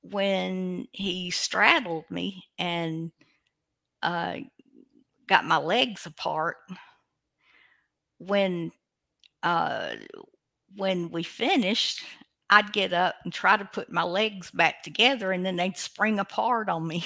[0.02, 3.12] when he straddled me and
[4.02, 4.36] uh
[5.28, 6.56] got my legs apart
[8.18, 8.70] when
[9.42, 9.94] uh
[10.76, 12.02] when we finished
[12.50, 16.18] i'd get up and try to put my legs back together and then they'd spring
[16.18, 17.04] apart on me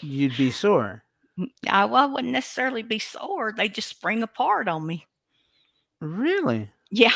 [0.00, 1.02] You'd be sore.
[1.68, 5.06] I, well, I wouldn't necessarily be sore they just spring apart on me
[6.00, 6.70] Really?
[6.90, 7.12] yeah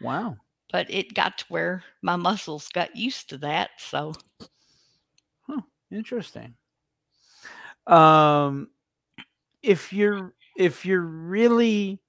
[0.00, 0.36] Wow.
[0.70, 4.12] but it got to where my muscles got used to that so
[5.42, 5.60] huh,
[5.90, 6.54] Interesting.
[7.86, 8.68] Um
[9.62, 12.00] if you're if you're really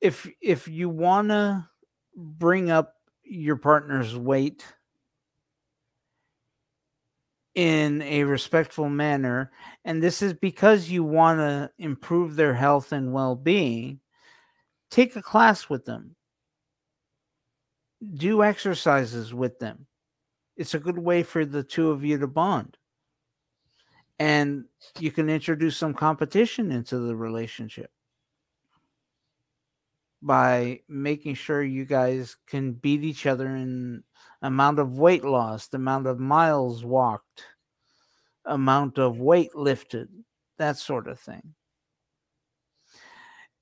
[0.00, 1.68] if if you want to
[2.16, 2.94] bring up
[3.24, 4.64] your partner's weight
[7.54, 9.52] in a respectful manner
[9.84, 14.00] and this is because you want to improve their health and well-being
[14.92, 16.14] take a class with them.
[18.14, 19.86] Do exercises with them.
[20.56, 22.76] It's a good way for the two of you to bond
[24.18, 24.64] and
[24.98, 27.90] you can introduce some competition into the relationship
[30.22, 34.02] by making sure you guys can beat each other in
[34.42, 37.44] amount of weight lost amount of miles walked
[38.44, 40.08] amount of weight lifted
[40.58, 41.54] that sort of thing.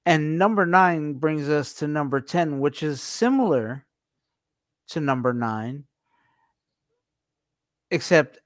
[0.07, 3.87] And number 9 brings us to number 10 which is similar
[4.89, 5.85] to number 9
[7.91, 8.39] except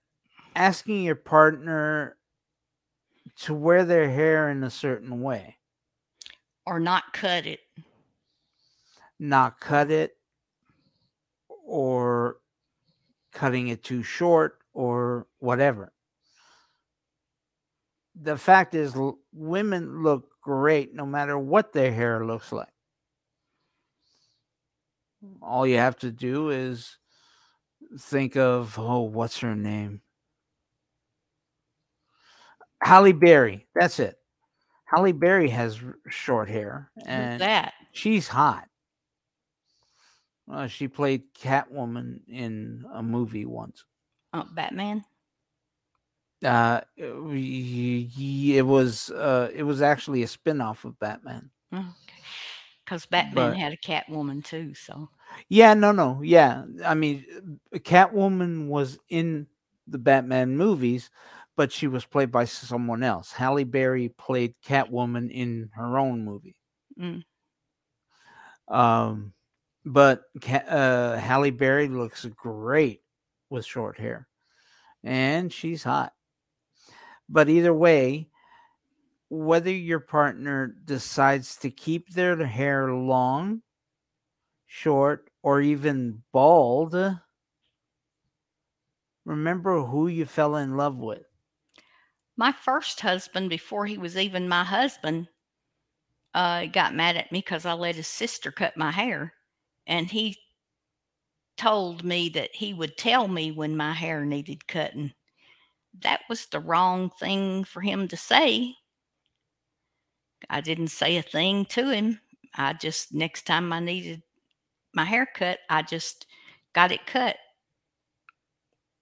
[0.55, 2.17] asking your partner
[3.41, 5.57] to wear their hair in a certain way,
[6.67, 7.61] or not cut it
[9.19, 10.17] not cut it
[11.67, 12.37] or
[13.33, 15.93] cutting it too short or whatever.
[18.21, 18.95] The fact is,
[19.33, 22.69] women look great no matter what their hair looks like.
[25.43, 26.99] All you have to do is
[27.99, 30.03] think of, oh, what's her name?
[32.83, 33.67] Halle Berry.
[33.75, 34.19] That's it.
[34.87, 38.69] Halle Berry has short hair Who's and that she's hot.
[40.51, 43.85] Uh, she played Catwoman in a movie once.
[44.35, 45.03] uh, batman
[46.45, 47.07] Uh, it,
[48.59, 51.51] it was uh, it was actually a spin-off of Batman.
[52.85, 55.09] because batman But- had a catwoman too so
[55.49, 56.65] Yeah, no, no, yeah.
[56.85, 57.25] I mean,
[57.77, 59.47] Catwoman was in
[59.89, 61.11] the Batman movies,
[61.57, 63.33] but she was played by someone else.
[63.33, 66.57] Halle Berry played Catwoman in her own movie.
[67.01, 67.23] Mm.
[68.69, 69.33] Um,
[69.85, 73.03] but uh, Halle Berry looks great
[73.51, 74.27] with short hair,
[75.03, 76.13] and she's hot.
[77.29, 78.29] But either way,
[79.29, 83.63] whether your partner decides to keep their hair long,
[84.67, 86.95] short, or even bald,
[89.25, 91.25] remember who you fell in love with.
[92.37, 95.29] My first husband before he was even my husband
[96.35, 99.33] uh got mad at me because i let his sister cut my hair.
[99.87, 100.37] And he
[101.57, 105.13] told me that he would tell me when my hair needed cutting.
[106.01, 108.75] That was the wrong thing for him to say.
[110.51, 112.21] I didn't say a thing to him.
[112.57, 114.23] I just next time i needed
[114.95, 116.27] my hair cut i just
[116.73, 117.37] got it cut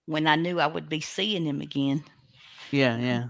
[0.07, 2.03] when i knew i would be seeing him again
[2.73, 3.25] Yeah, yeah.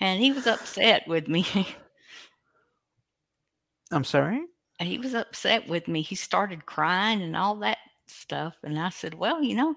[0.00, 1.46] and he was upset with me.
[3.90, 4.42] I'm sorry.
[4.80, 6.02] he was upset with me.
[6.02, 8.56] He started crying and all that stuff.
[8.62, 9.74] And I said, Well, you know,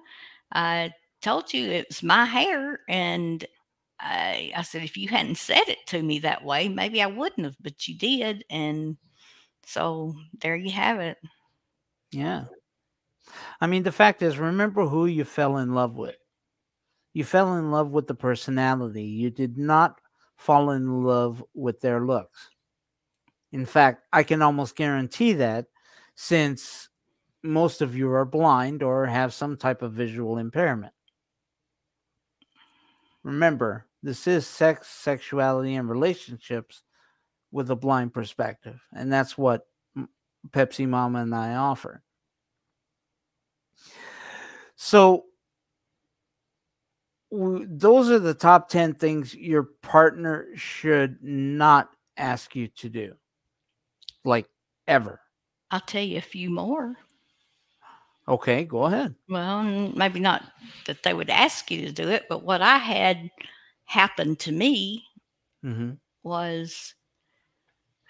[0.52, 0.92] I
[1.22, 2.82] told you it was my hair.
[2.90, 3.46] And
[4.00, 7.46] I, I said, If you hadn't said it to me that way, maybe I wouldn't
[7.46, 8.44] have, but you did.
[8.50, 8.98] And
[9.66, 11.18] so there you have it.
[12.12, 12.46] Yeah.
[13.62, 16.18] I mean, the fact is, remember who you fell in love with.
[17.14, 19.04] You fell in love with the personality.
[19.04, 20.00] You did not
[20.38, 22.50] fall in love with their looks.
[23.52, 25.66] In fact, I can almost guarantee that
[26.16, 26.90] since
[27.44, 30.94] most of you are blind or have some type of visual impairment.
[33.24, 36.84] Remember, this is sex, sexuality, and relationships
[37.52, 38.80] with a blind perspective.
[38.94, 39.68] And that's what
[40.50, 42.02] Pepsi Mama and I offer.
[44.76, 45.26] So
[47.32, 53.14] those are the top 10 things your partner should not ask you to do.
[54.26, 54.48] Like
[54.88, 55.20] ever.
[55.72, 56.96] I'll tell you a few more.
[58.28, 59.16] Okay, go ahead.
[59.30, 60.44] Well, maybe not
[60.86, 63.30] that they would ask you to do it, but what I had
[63.86, 65.06] happen to me
[65.64, 65.92] hmm
[66.24, 66.94] was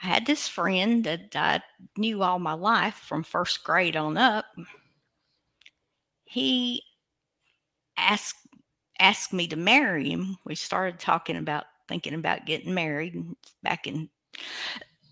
[0.03, 1.61] I had this friend that I
[1.95, 4.45] knew all my life from first grade on up.
[6.25, 6.83] He
[7.97, 8.40] asked
[9.01, 10.37] asked me to marry him.
[10.45, 13.21] We started talking about thinking about getting married
[13.63, 14.09] back in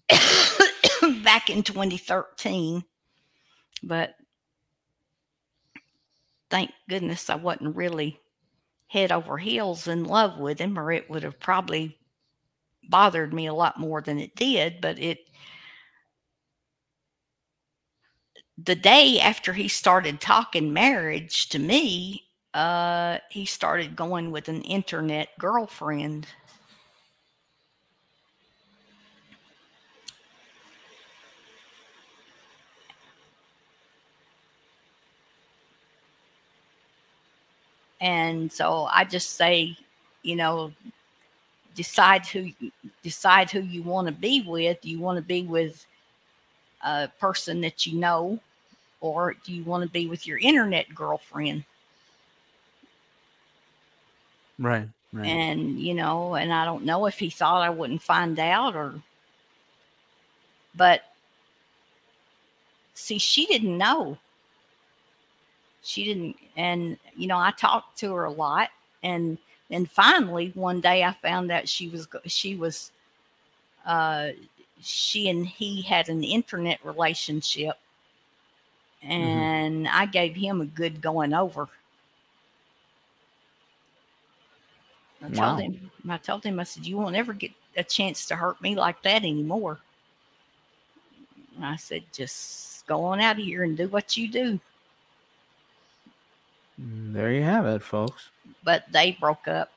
[1.23, 2.83] back in 2013.
[3.83, 4.15] But
[6.49, 8.19] thank goodness I wasn't really
[8.87, 11.97] head over heels in love with him, or it would have probably
[12.87, 14.81] bothered me a lot more than it did.
[14.81, 15.19] But it,
[18.57, 24.61] the day after he started talking marriage to me, uh, he started going with an
[24.63, 26.27] internet girlfriend.
[38.01, 39.77] And so I just say,
[40.23, 40.71] you know,
[41.75, 42.51] decide who
[43.03, 44.81] decide who you want to be with.
[44.81, 45.85] Do you want to be with
[46.83, 48.39] a person that you know,
[49.01, 51.65] or do you want to be with your internet girlfriend?
[54.59, 54.87] Right.
[55.11, 55.25] Right.
[55.27, 58.93] And you know, and I don't know if he thought I wouldn't find out or,
[60.75, 61.01] but
[62.93, 64.17] see, she didn't know.
[65.81, 68.69] She didn't, and you know, I talked to her a lot,
[69.01, 69.37] and
[69.71, 72.91] and finally one day I found out she was she was
[73.85, 74.29] uh
[74.81, 77.77] she and he had an internet relationship
[79.01, 81.69] and I gave him a good going over.
[85.21, 88.35] I told him I told him I said you won't ever get a chance to
[88.35, 89.79] hurt me like that anymore.
[91.55, 94.59] And I said just go on out of here and do what you do.
[96.81, 98.29] Mm, There you have it, folks.
[98.63, 99.71] But they broke up.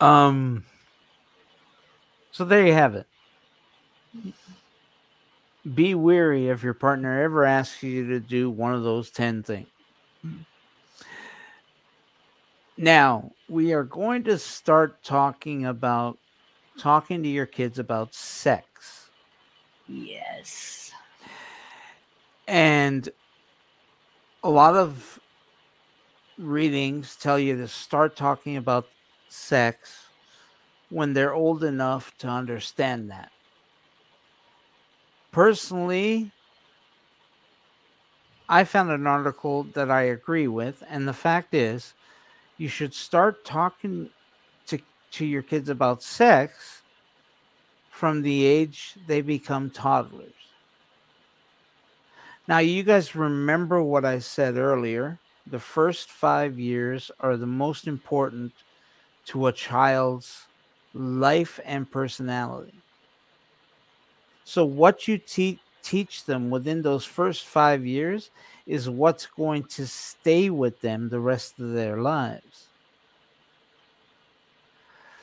[0.00, 0.64] Um
[2.32, 3.06] so there you have it.
[5.74, 9.68] Be weary if your partner ever asks you to do one of those 10 things.
[10.26, 10.44] Mhm.
[12.76, 16.18] Now, we are going to start talking about
[16.78, 19.10] talking to your kids about sex.
[19.86, 20.90] Yes.
[22.48, 23.08] And
[24.42, 25.20] a lot of
[26.38, 28.88] readings tell you to start talking about
[29.28, 30.06] sex
[30.88, 33.30] when they're old enough to understand that.
[35.30, 36.30] Personally,
[38.48, 41.94] I found an article that I agree with, and the fact is,
[42.58, 44.10] you should start talking
[44.66, 44.78] to,
[45.12, 46.82] to your kids about sex
[47.90, 50.32] from the age they become toddlers.
[52.48, 55.18] Now, you guys remember what I said earlier.
[55.46, 58.52] The first five years are the most important
[59.26, 60.46] to a child's
[60.92, 62.74] life and personality.
[64.44, 68.30] So, what you te- teach them within those first five years
[68.66, 72.68] is what's going to stay with them the rest of their lives.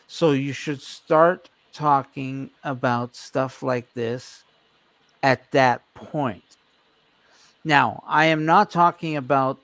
[0.08, 4.44] So, you should start talking about stuff like this
[5.22, 6.58] at that point.
[7.64, 9.60] Now, I am not talking about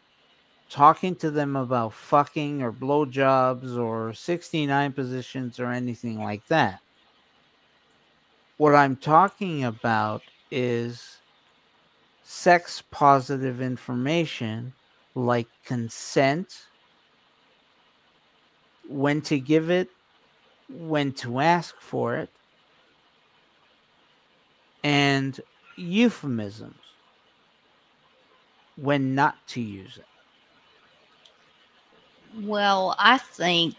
[0.69, 6.79] talking to them about fucking or blowjobs or 69 positions or anything like that.
[8.57, 10.21] What I'm talking about
[10.51, 11.14] is
[12.25, 14.73] sex positive information
[15.13, 16.65] like consent,
[18.89, 19.89] when to give it,
[20.67, 22.29] when to ask for it,
[24.83, 25.39] and
[25.77, 26.75] euphemisms
[28.75, 30.05] when not to use it.
[32.43, 33.75] Well, I think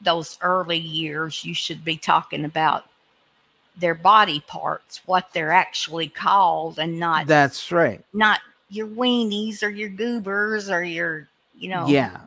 [0.00, 2.84] those early years you should be talking about
[3.78, 8.04] their body parts, what they're actually called, and not That's right.
[8.12, 8.40] not
[8.70, 12.26] your weenies or your goobers or your you know Yeah.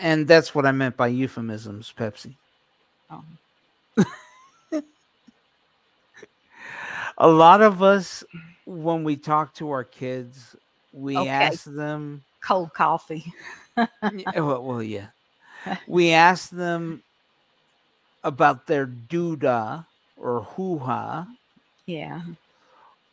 [0.00, 2.36] And that's what I meant by euphemisms, Pepsi.
[3.10, 3.38] um,
[7.18, 8.24] A lot of us,
[8.66, 10.56] when we talk to our kids,
[10.92, 11.28] we Okay.
[11.28, 13.32] ask them, cold coffee.
[14.34, 15.08] Well, well, yeah,
[15.86, 17.02] we ask them
[18.22, 19.86] about their doodah
[20.20, 21.26] or hoo ha,
[21.86, 22.22] Yeah.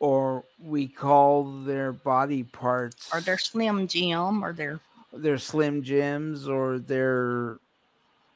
[0.00, 4.80] or we call their body parts or their Slim Jim or their
[5.12, 7.58] their Slim Jims or their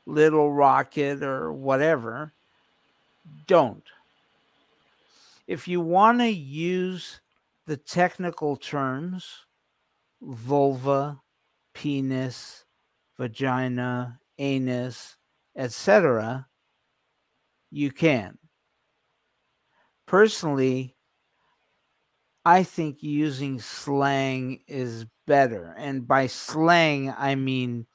[0.07, 2.33] Little Rocket or whatever.
[3.47, 3.85] Don't.
[5.47, 7.21] If you want to use
[7.67, 9.45] the technical terms,
[10.23, 11.21] vulva,
[11.75, 12.65] penis,
[13.19, 15.17] vagina, anus,
[15.57, 16.47] etc.,
[17.71, 18.39] you can.
[20.11, 20.97] Personally,
[22.45, 25.73] I think using slang is better.
[25.79, 27.87] And by slang, I mean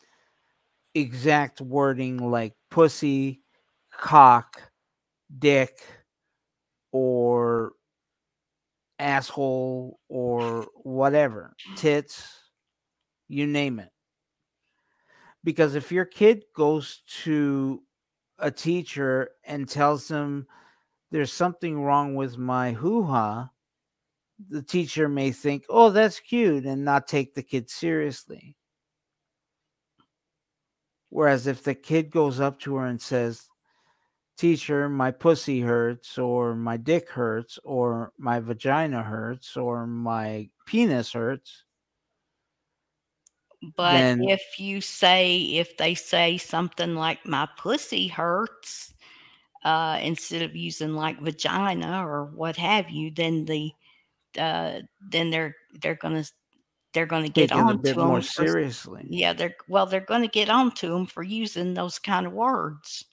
[0.93, 3.41] exact wording like pussy,
[3.91, 4.61] cock,
[5.37, 5.79] dick,
[6.91, 7.73] or
[8.99, 12.29] asshole, or whatever, tits,
[13.27, 13.89] you name it.
[15.43, 17.83] Because if your kid goes to
[18.39, 20.47] a teacher and tells them
[21.15, 23.49] there's something wrong with my hoo ha,
[24.49, 28.57] the teacher may think, oh, that's cute, and not take the kid seriously.
[31.07, 33.47] Whereas if the kid goes up to her and says,
[34.37, 41.13] Teacher, my pussy hurts, or my dick hurts, or my vagina hurts, or my penis
[41.13, 41.63] hurts,
[43.77, 48.94] But Then- if you say, if they say something like my pussy hurts,
[49.65, 53.71] uh, instead of using like vagina or what have you, then the
[54.37, 56.23] uh, then they're they're gonna
[56.93, 58.21] they're gonna get take it a on bit to more them.
[58.21, 59.07] For, seriously.
[59.09, 63.03] yeah, they're well, they're gonna get on to them for using those kind of words.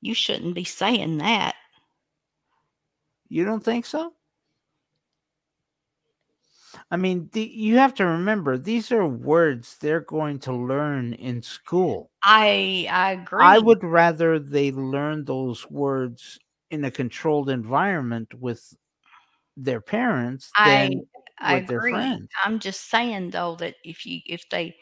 [0.00, 1.54] You shouldn't be saying that.
[3.28, 4.14] You don't think so?
[6.90, 11.42] I mean, the, you have to remember these are words they're going to learn in
[11.42, 12.10] school.
[12.22, 13.56] I I agree.
[13.56, 16.38] I would rather they learn those words
[16.70, 18.74] in a controlled environment with
[19.56, 21.08] their parents I than
[21.38, 21.82] I with their agree.
[21.82, 22.30] friends.
[22.44, 24.76] I'm just saying though that if you if they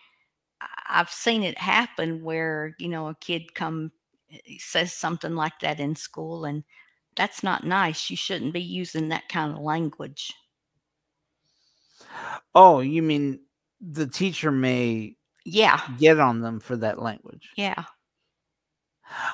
[0.89, 3.93] I've seen it happen where, you know, a kid come
[4.31, 6.65] eh, says something like that in school and
[7.17, 8.11] that's not nice.
[8.11, 10.33] You shouldn't be using that kind of language.
[12.55, 13.41] Oh, you mean
[13.81, 15.81] the teacher may Yeah.
[15.99, 17.51] get on them for that language?
[17.57, 17.85] Yeah.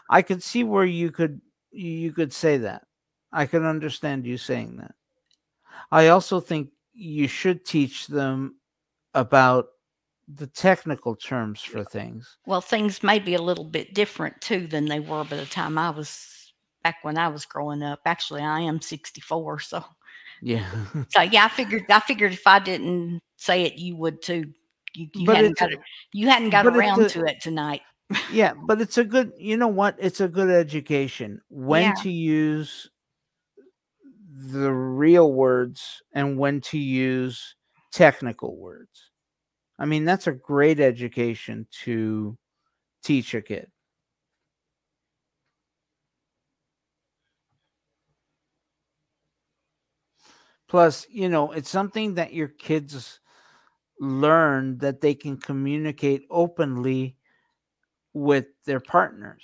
[0.09, 1.41] I could see where you could
[1.73, 2.83] you could say that.
[3.33, 4.95] I could understand you saying that.
[5.93, 8.57] I also think you should teach them
[9.15, 9.69] about
[10.27, 12.39] the technical terms for things.
[12.47, 15.79] Well, things may be a little bit different too than they were by the time
[15.79, 16.53] I was
[16.83, 18.01] back when I was growing up.
[18.05, 19.85] Actually, I am 64, so
[20.43, 20.67] Yeah.
[21.11, 24.53] so yeah, I figured I figured if I didn't say it, you would too.
[24.95, 25.71] You, you But hadn't got
[26.13, 27.83] you hadn't got around a- to it tonight.
[28.33, 29.95] yeah, but it's a good, you know what?
[29.99, 31.95] It's a good education when Yeah.
[32.03, 32.91] to use
[34.53, 37.55] the real words and when to use
[37.93, 39.11] technical words.
[39.79, 42.37] I mean, that's a great education to
[43.05, 43.69] teach a kid.
[50.71, 53.19] Plus, you know, it's something that your kids
[53.99, 57.17] learn that they can communicate openly
[58.15, 59.43] with their partners,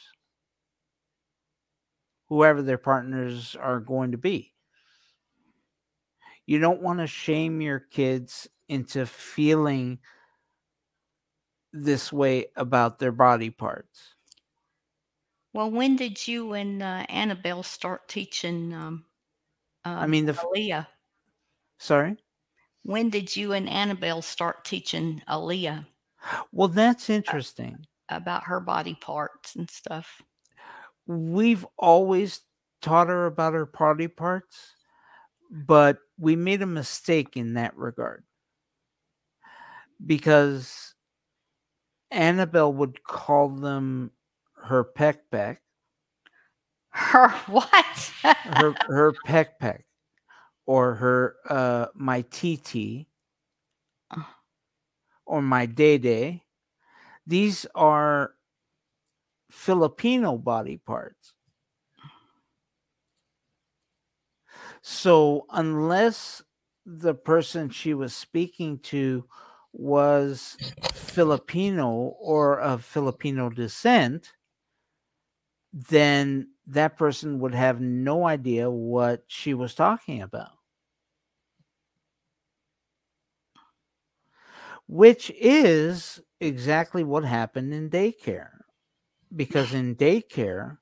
[2.28, 4.54] whoever their partners are going to be.
[6.46, 9.98] You don't want to shame your kids into feeling
[11.72, 14.14] this way about their body parts.
[15.52, 18.72] Well, when did you and uh, Annabelle start teaching?
[18.72, 19.06] Um,
[19.84, 20.86] I um, mean, the Aaliyah.
[21.78, 22.16] Sorry.
[22.84, 25.86] When did you and Annabelle start teaching Aaliyah
[26.52, 27.86] Well, that's interesting.
[28.08, 30.22] about her body parts and stuff?
[31.06, 32.40] We've always
[32.82, 34.74] taught her about her body parts,
[35.50, 38.24] but we made a mistake in that regard
[40.04, 40.94] because
[42.10, 44.10] Annabelle would call them
[44.64, 45.62] her peck peck,
[46.90, 48.12] Her what?
[48.24, 49.85] her her peck peck,
[50.66, 53.08] or her uh my TT,
[54.10, 54.34] Oh.
[55.26, 56.44] or my day day.
[57.26, 58.34] These are
[59.50, 61.34] Filipino body parts.
[64.82, 66.42] So unless
[66.84, 69.28] the person she was speaking to
[69.72, 70.58] was
[70.92, 74.32] Filipino or of Filipino descent,
[75.72, 80.55] then that person would have no idea what she was talking about.
[84.88, 88.50] Which is exactly what happened in daycare.
[89.34, 90.78] Because in daycare,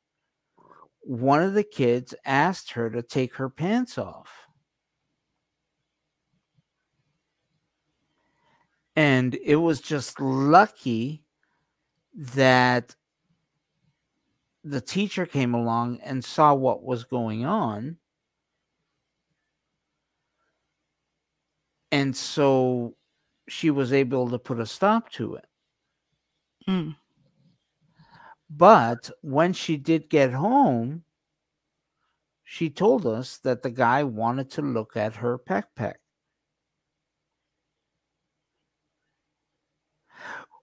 [1.01, 4.31] one of the kids asked her to take her pants off.
[8.97, 11.25] And it was just lucky
[12.15, 12.95] that
[14.63, 17.97] the teacher came along and saw what was going on.
[21.91, 22.97] And so
[23.49, 25.47] she was able to put a stop to it.
[26.69, 26.97] Mm.
[28.51, 31.05] But when she did get home,
[32.45, 35.95] she told us that the guy wanted to look at her backpack.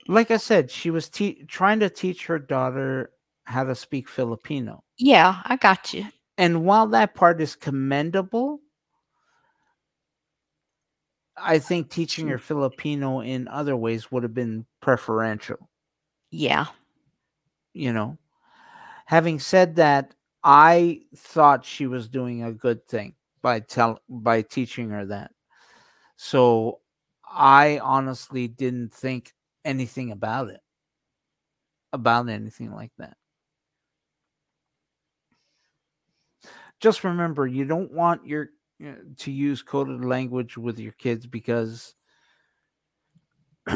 [0.08, 3.12] Like I said, she was te- trying to teach her daughter
[3.46, 4.84] how to speak Filipino.
[4.98, 6.06] Yeah, I got you.
[6.38, 8.62] And while that part is commendable,
[11.38, 12.42] I think teaching her mm.
[12.42, 15.70] Filipino in other ways would have been preferential.
[16.32, 16.68] Yeah.
[17.74, 18.18] you know
[19.06, 20.14] having said that
[20.44, 25.32] i thought she was doing a good thing by tell by teaching her that
[26.18, 26.80] so
[27.30, 29.34] i honestly didn't think
[29.66, 30.62] anything about it
[31.94, 33.18] about anything like that
[36.80, 38.50] just remember you don't want your
[39.18, 41.96] to use coded language with your kids because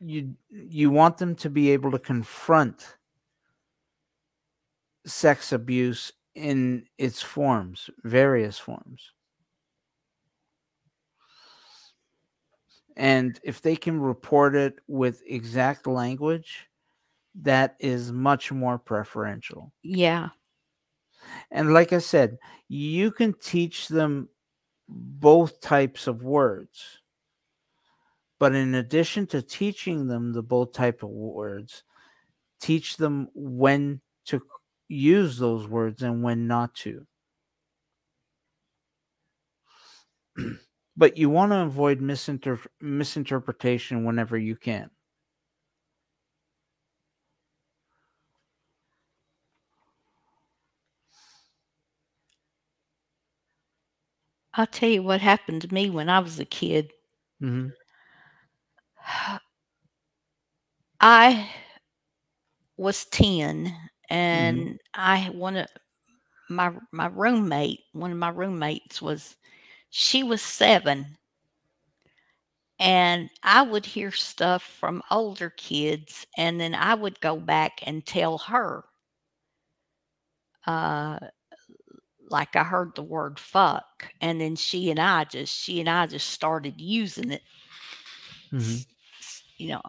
[0.00, 2.96] you you want them to be able to confront
[5.06, 9.12] sex abuse in its forms, various forms.
[12.96, 16.68] And if they can report it with exact language,
[17.42, 19.72] that is much more preferential.
[19.82, 20.30] Yeah.
[21.50, 22.38] And like I said,
[22.68, 24.28] you can teach them
[24.88, 27.00] both types of words.
[28.38, 31.82] But in addition to teaching them the both type of words,
[32.60, 34.42] teach them when to
[34.88, 37.06] use those words and when not to.
[40.96, 44.90] but you want to avoid misinter- misinterpretation whenever you can.
[54.58, 56.92] I'll tell you what happened to me when I was a kid.
[57.42, 57.72] Mhm.
[61.00, 61.48] I
[62.78, 63.76] was 10
[64.08, 65.66] and I one of
[66.50, 69.36] my my roommate, one of my roommates was
[69.90, 71.18] she was 7
[72.80, 78.06] and I would hear stuff from older kids and then I would go back and
[78.06, 78.84] tell her
[80.66, 81.18] uh
[82.30, 86.06] like I heard the word fuck and then she and I just she and I
[86.06, 87.42] just started using it
[88.52, 88.84] Mhm.
[89.58, 89.82] you know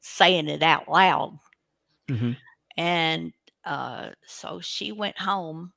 [0.00, 1.38] saying it out loud
[2.08, 2.36] Mhm.
[2.76, 3.32] and
[3.64, 5.72] uh so she went home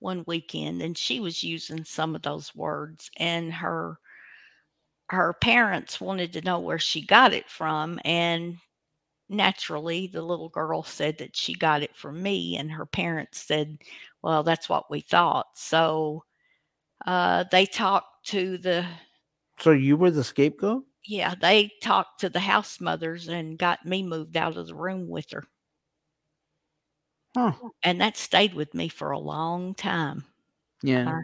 [0.00, 3.98] one weekend and she was using some of those words and her
[5.10, 8.56] her parents wanted to know where she got it from and
[9.28, 13.78] naturally the little girl said that she got it from me and her parents said
[14.22, 16.24] well that's what we thought so
[17.06, 18.86] uh they talked to the
[19.58, 20.86] So you were the scapegoat?
[21.06, 25.08] yeah they talked to the house mothers and got me moved out of the room
[25.08, 25.44] with her
[27.36, 27.54] Huh.
[27.82, 30.24] and that stayed with me for a long time
[30.82, 31.12] Yeah.
[31.12, 31.22] Uh,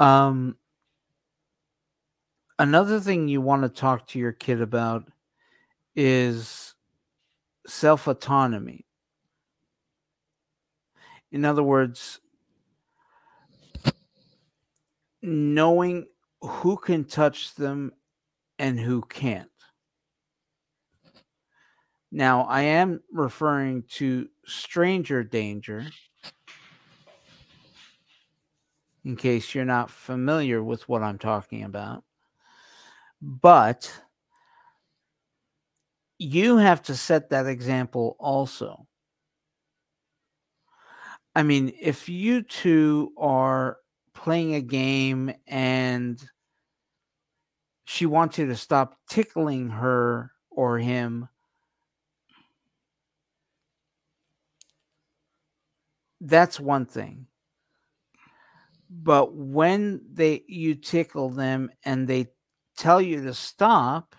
[0.00, 0.56] Um
[2.62, 5.10] another thing you want to talk to your kid about
[5.96, 6.74] is
[7.66, 8.86] self autonomy.
[11.32, 12.20] In other words,
[15.22, 16.06] knowing
[16.40, 17.90] who can touch them
[18.60, 19.48] and who can't.
[22.12, 25.86] Now, I am referring to stranger danger
[29.04, 32.04] in case you're not familiar with what I'm talking about.
[33.22, 33.92] But
[36.18, 38.88] you have to set that example also.
[41.34, 43.78] I mean, if you two are
[44.12, 46.20] playing a game and
[47.84, 51.28] she wants you to stop tickling her or him,
[56.20, 57.26] that's one thing.
[58.90, 62.26] But when they you tickle them and they
[62.76, 64.14] tell you to stop,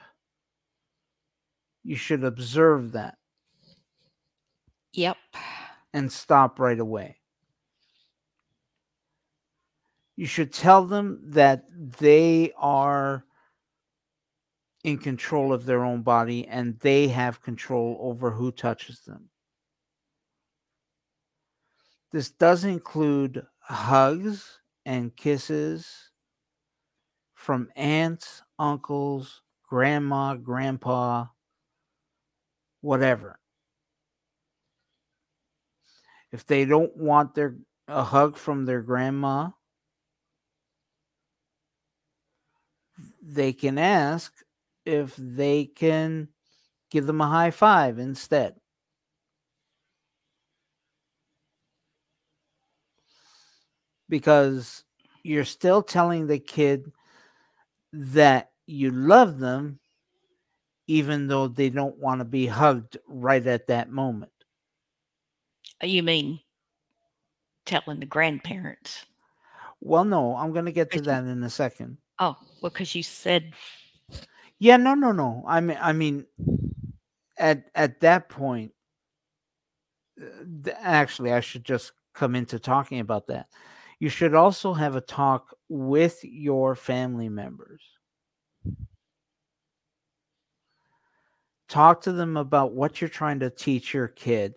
[1.83, 3.17] you should observe that
[4.93, 5.17] yep
[5.93, 7.17] and stop right away.
[10.15, 11.65] You should tell them that
[11.99, 13.25] they are
[14.83, 19.29] in control of their own body and they have control over who touches them.
[22.11, 26.11] This does include hugs and kisses
[27.43, 31.25] from aunts, uncles, grandma, grandpa,
[32.79, 33.37] whatever.
[36.31, 37.57] If they don't want their
[37.89, 39.49] a hug from their grandma,
[43.21, 44.33] they can ask
[44.85, 46.29] if they can
[46.91, 48.55] give them a high five instead.
[54.07, 54.85] Because
[55.23, 56.89] you're still telling the kid
[57.93, 59.79] that you love them,
[60.87, 64.31] even though they don't want to be hugged right at that moment.
[65.81, 66.39] You mean
[67.65, 69.05] telling the grandparents?
[69.79, 71.97] Well, no, I'm going to get to that in a second.
[72.19, 73.53] Oh, well, because you said
[74.59, 75.43] Yeah, no, no, no.
[75.47, 76.25] I mean, I mean,
[77.37, 78.71] at at that point,
[80.21, 83.47] uh, actually, I should just come into talking about that.
[84.03, 87.81] You should also have a talk with your family members.
[91.69, 94.55] Talk to them about what you're trying to teach your kid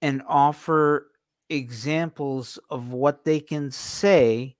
[0.00, 1.08] and offer
[1.50, 4.56] examples of what they can say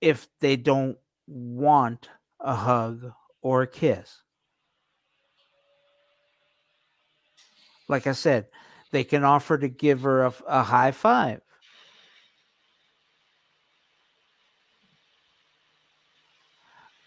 [0.00, 2.08] if they don't want
[2.38, 3.10] a hug
[3.42, 4.22] or a kiss.
[7.88, 8.46] Like I said,
[8.90, 11.40] they can offer to give her a high five.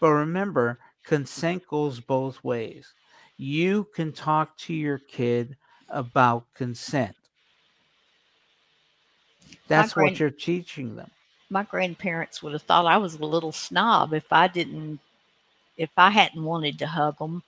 [0.00, 2.92] But remember, consent goes both ways.
[3.36, 5.56] You can talk to your kid
[5.88, 7.16] about consent.
[9.66, 11.10] That's grand- what you're teaching them.
[11.50, 14.98] my grandparents would have thought I was a little snob if I didn't,
[15.76, 17.42] if I hadn't wanted to hug them.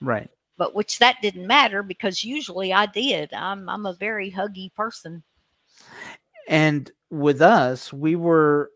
[0.00, 0.30] Right.
[0.58, 3.32] But which that didn't matter because usually I did.
[3.32, 5.22] I'm I'm a very huggy person.
[6.48, 8.70] and with us we were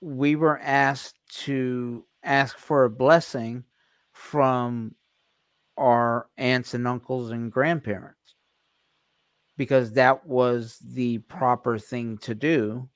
[0.00, 3.64] we were asked to ask for a blessing
[4.12, 4.94] from
[5.76, 8.34] our aunts and uncles and grandparents
[9.56, 12.88] because that was the proper thing to do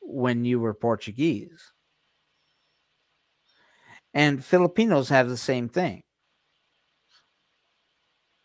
[0.00, 1.72] when you were Portuguese.
[4.14, 6.02] And Filipinos have the same thing.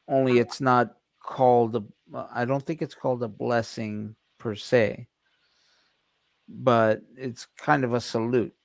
[0.10, 1.84] Only it's not called a
[2.34, 5.07] I don't think it's called a blessing per se,
[6.48, 8.56] but it's kind of a salute.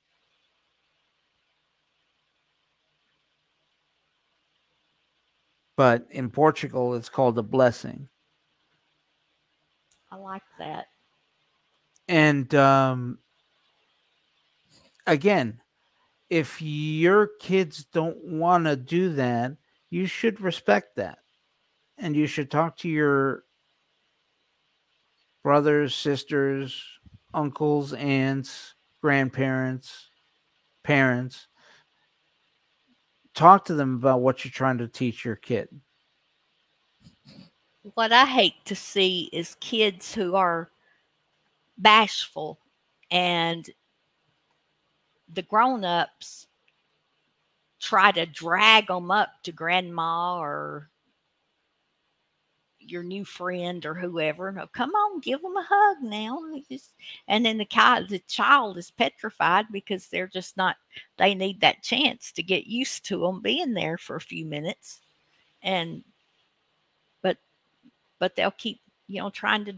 [5.77, 8.09] But in Portugal, it's called a blessing.
[10.11, 10.87] I like that.
[12.07, 13.19] And um,
[15.05, 15.61] again,
[16.29, 19.57] if your kids don't want to do that,
[19.89, 21.19] you should respect that.
[21.97, 23.43] And you should talk to your
[25.43, 26.81] brothers, sisters,
[27.33, 30.09] uncles, aunts, grandparents,
[30.83, 31.47] parents.
[33.33, 35.69] Talk to them about what you're trying to teach your kid.
[37.93, 40.71] What I hate to see is kids who are
[41.77, 42.59] bashful
[43.11, 43.69] and
[45.31, 46.47] the grown-ups
[47.79, 50.89] try to drag them up to grandma or
[52.91, 54.51] your new friend or whoever.
[54.51, 56.39] No, come on, give them a hug now.
[56.69, 56.95] Just,
[57.27, 60.77] and then the child, the child is petrified because they're just not.
[61.17, 65.01] They need that chance to get used to them being there for a few minutes,
[65.63, 66.03] and
[67.21, 67.37] but
[68.19, 69.73] but they'll keep you know trying to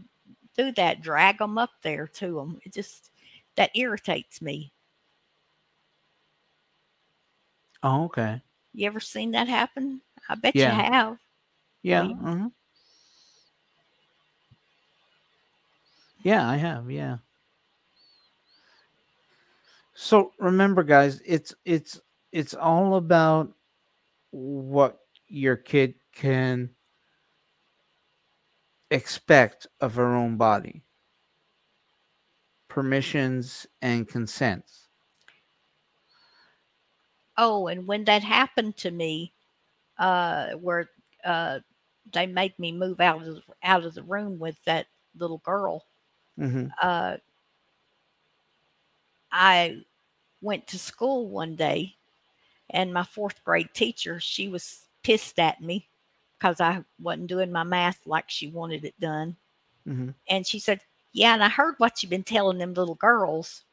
[0.56, 2.60] do that, drag them up there to them.
[2.64, 3.10] It just
[3.56, 4.72] that irritates me.
[7.82, 8.42] Oh, okay.
[8.72, 10.02] You ever seen that happen?
[10.28, 10.72] I bet Yeah.
[10.72, 11.18] you have.
[11.82, 12.02] Yeah.
[12.02, 12.52] you- mhm.
[16.28, 16.90] Yeah, I have.
[16.90, 17.18] Yeah.
[19.94, 22.00] So remember, guys, it's it's
[22.32, 23.54] it's all about
[24.30, 26.70] what your kid can
[28.90, 30.82] expect of her own body,
[32.68, 34.88] permissions and consents.
[37.38, 39.32] Oh, and when that happened to me,
[39.98, 40.90] uh, where
[41.24, 41.60] uh,
[42.12, 45.84] they made me move out of out of the room with that little girl,
[46.38, 47.16] hmm uh,
[49.32, 49.84] I
[50.42, 51.96] went to school one day,
[52.70, 55.88] and my fourth grade teacher she was pissed at me
[56.38, 59.36] because I wasn't doing my math like she wanted it done,
[59.86, 60.82] hmm and she said,
[61.12, 63.64] "Yeah, and I heard what you've been telling them little girls."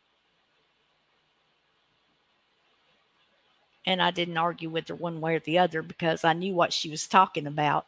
[3.86, 6.74] And I didn't argue with her one way or the other because I knew what
[6.74, 7.88] she was talking about.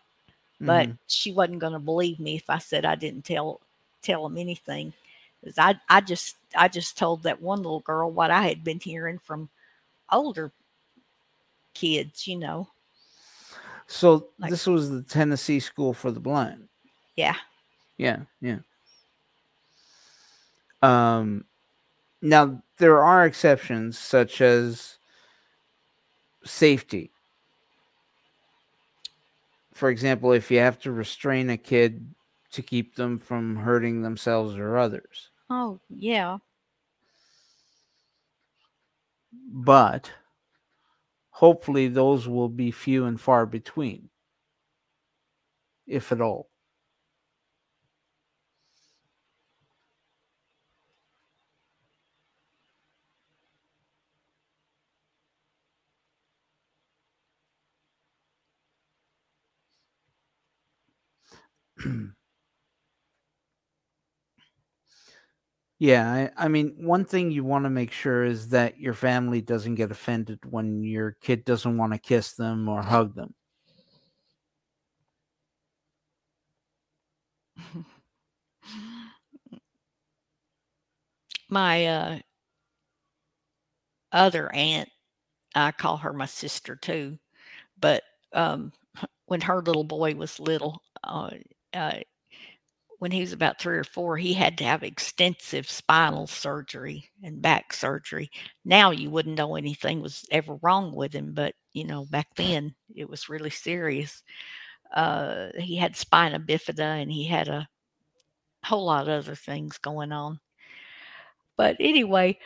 [0.66, 0.98] but Mhm.
[1.08, 3.62] she wasn't going to believe me if I said I didn't tell
[4.02, 4.94] tell him anything.
[5.44, 8.80] 'Cause I I just I just told that one little girl what I had been
[8.80, 9.50] hearing from
[10.12, 10.52] older
[11.74, 12.68] kids, you know.
[13.90, 16.68] so like- this was the Tennessee School for the Blind.
[17.16, 17.36] Yeah.
[17.98, 18.60] Yeah, yeah.
[20.82, 21.46] Um,
[22.22, 24.98] now there are exceptions, such as
[26.44, 27.12] safety.
[29.74, 32.14] For example, if you have to restrain a kid
[32.58, 36.40] to keep them from hurting themselves or others, Oh, yeah.
[39.32, 40.12] but
[41.30, 44.10] hopefully those will be few and far between,
[45.88, 46.52] if at all.
[65.80, 69.42] Yeah, I, I mean, one thing you want to make sure is that your family
[69.42, 73.36] doesn't get offended when your kid doesn't want to kiss them or hug them.
[81.50, 82.20] My uh
[84.12, 84.90] other aunt,
[85.56, 87.20] I call her my sister too,
[87.80, 88.74] but um
[89.28, 91.32] when her little boy was little, uh,
[91.74, 92.00] uh
[93.00, 97.42] when he was about three or four, he had to have extensive spinal surgery and
[97.42, 98.32] back surgery.
[98.66, 102.74] Now you wouldn't know anything was ever wrong with him, but you know, back then
[102.96, 104.24] it was really serious.
[104.94, 107.68] Uh, he had spina bifida and he had a
[108.64, 110.40] whole lot of other things going on.
[111.56, 112.40] But anyway,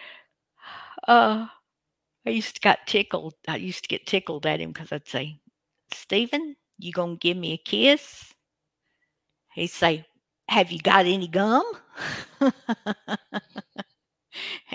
[1.07, 1.47] uh,
[2.25, 3.35] I used to got tickled.
[3.47, 5.39] I used to get tickled at him because I'd say,
[5.93, 8.33] Stephen, you gonna give me a kiss?
[9.53, 10.05] He'd say,
[10.51, 11.63] Have you got any gum?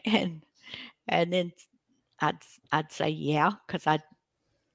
[0.05, 0.43] and
[1.09, 1.53] and then
[2.21, 2.39] I'd
[2.73, 4.01] I'd say, Yeah, because I,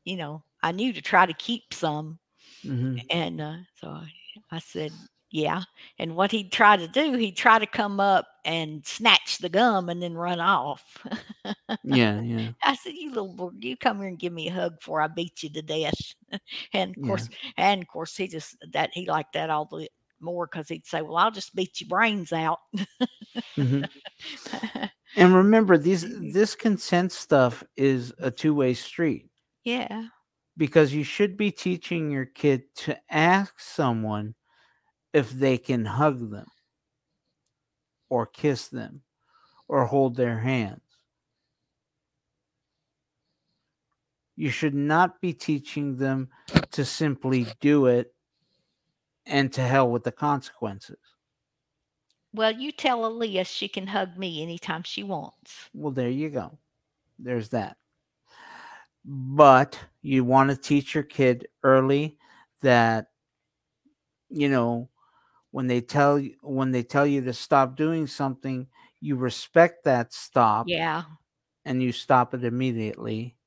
[0.05, 2.19] you know, I knew to try to keep some.
[2.63, 3.11] Mhm.
[3.11, 4.09] And uh, so I,
[4.51, 4.99] I said,
[5.31, 5.63] Yeah.
[5.99, 9.89] And what he'd try to do, he'd try to come up and snatch the gum
[9.89, 10.97] and then run off.
[11.83, 12.51] Yeah, yeah.
[12.63, 15.07] I said, "You little boy, you come here and give me a hug before I
[15.07, 16.15] beat you to death."
[16.73, 17.01] and of Yeah.
[17.01, 19.89] course, and of course, he just that he liked that all the
[20.21, 22.59] more because he'd say, "Well, I'll just beat your brains out."
[23.57, 23.89] Mhm.
[25.15, 29.29] And remember, these this consent stuff is a two way street
[29.63, 30.07] yeah,
[30.57, 34.35] because you should be teaching your kid to ask someone
[35.13, 36.47] if they can hug them
[38.09, 39.01] or kiss them
[39.67, 40.81] or hold their hands.
[44.35, 46.29] You should not be teaching them
[46.71, 48.13] to simply do it
[49.25, 50.99] and to hell with the consequences.
[52.33, 55.69] well, you tell Aaliyah she can hug me anytime she wants.
[55.73, 56.57] Well, there you go.
[57.19, 57.77] There's that.
[59.03, 62.17] But you want to teach your kid early
[62.61, 63.07] that
[64.29, 64.89] you know
[65.51, 68.67] when they tell you when they tell you to stop doing something,
[68.99, 71.03] you respect that stop Yeah,
[71.65, 73.37] and you stop it immediately.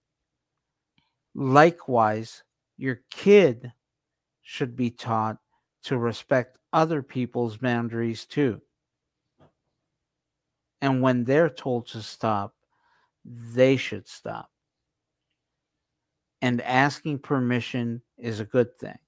[1.34, 2.42] Likewise,
[2.76, 3.72] your kid
[4.42, 5.38] should be taught
[5.84, 8.60] to respect other people's boundaries too.
[10.80, 12.54] And when they're told to stop,
[13.24, 14.50] they should stop.
[16.42, 18.98] And asking permission is a good thing.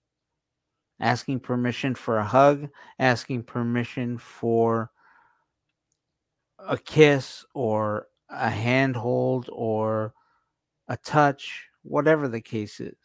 [1.00, 4.90] Asking permission for a hug, asking permission for
[6.58, 10.14] a kiss or a handhold or
[10.88, 12.96] a touch, whatever the case is.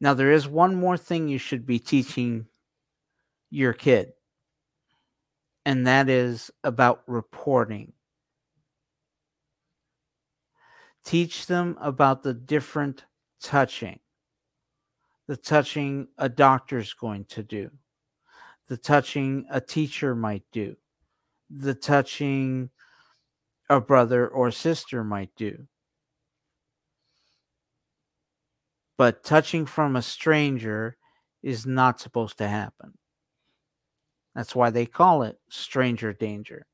[0.00, 2.46] Now, there is one more thing you should be teaching
[3.50, 4.12] your kid,
[5.66, 7.92] and that is about reporting.
[11.04, 13.06] Teach them about the different
[13.42, 13.98] touching,
[15.26, 17.70] the touching a doctor's going to do,
[18.68, 20.76] the touching a teacher might do,
[21.50, 22.70] the touching
[23.70, 25.66] a brother or sister might do.
[28.98, 30.98] But touching from a stranger
[31.42, 32.98] is not supposed to happen.
[34.34, 36.66] That's why they call it stranger danger.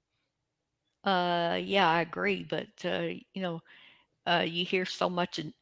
[1.05, 2.44] uh, yeah, I agree.
[2.44, 3.60] But uh, you know,
[4.26, 5.55] uh, you hear so much in,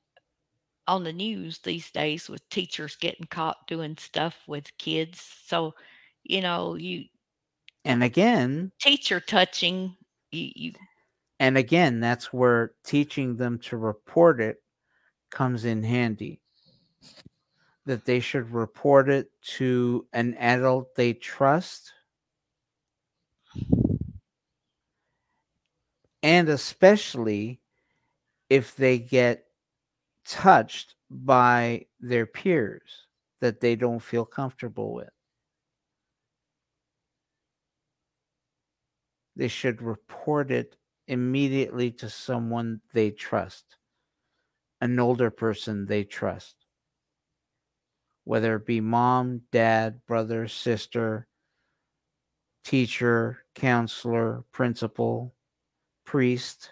[0.89, 5.20] on the news these days with teachers getting caught doing stuff with kids.
[5.47, 5.74] So,
[6.24, 7.06] you know, you
[7.84, 9.97] And again, teacher touching,
[10.30, 10.72] you, you
[11.39, 14.62] and again, that's where teaching them to report it
[15.30, 16.43] comes in handy.
[17.87, 21.93] That they should report it to an adult they trust.
[26.23, 27.61] And especially
[28.49, 29.47] if they get
[30.24, 33.07] touched by their peers
[33.41, 35.11] that they don't feel comfortable with.
[39.35, 40.77] They should report it
[41.09, 43.77] immediately to someone they trust,
[44.81, 46.61] an older person they trust,
[48.24, 51.27] whether it be mom, dad, brother, sister,
[52.65, 55.35] teacher, counselor, principal,
[56.05, 56.70] priest.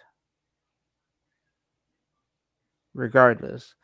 [2.94, 3.74] Regardless,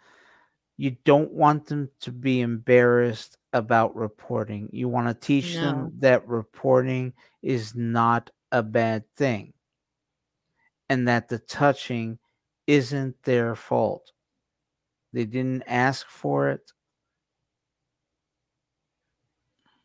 [0.76, 4.68] you don't want them to be embarrassed about reporting.
[4.72, 5.60] You want to teach No.
[5.60, 9.54] them that reporting is not a bad thing
[10.88, 12.18] and that the touching
[12.66, 14.12] isn't their fault.
[15.12, 16.72] They didn't ask for it,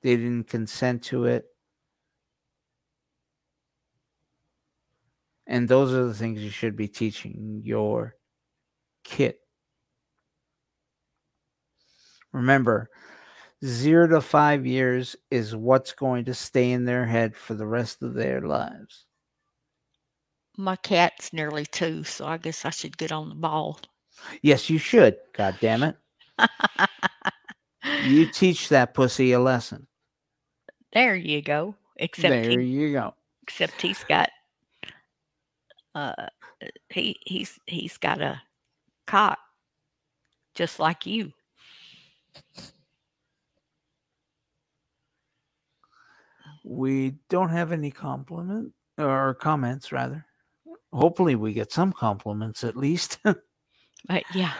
[0.01, 1.45] they didn't consent to it.
[5.47, 8.15] And those are the things you should be teaching your
[9.03, 9.35] kid.
[12.31, 12.89] Remember,
[13.65, 18.01] zero to five years is what's going to stay in their head for the rest
[18.01, 19.05] of their lives.
[20.57, 23.79] My cat's nearly two, so I guess I should get on the ball.
[24.41, 25.17] Yes, you should.
[25.33, 25.97] God damn it.
[28.03, 29.87] You teach that pussy a lesson.
[30.93, 31.75] There you go.
[31.97, 33.13] Except there he, you go.
[33.43, 34.29] except he's got
[35.95, 36.27] uh
[36.89, 38.41] he he's he's got a
[39.07, 39.39] cock
[40.55, 41.33] just like you.
[46.63, 50.25] We don't have any compliment or comments rather.
[50.93, 53.19] Hopefully we get some compliments at least.
[54.07, 54.53] But yeah,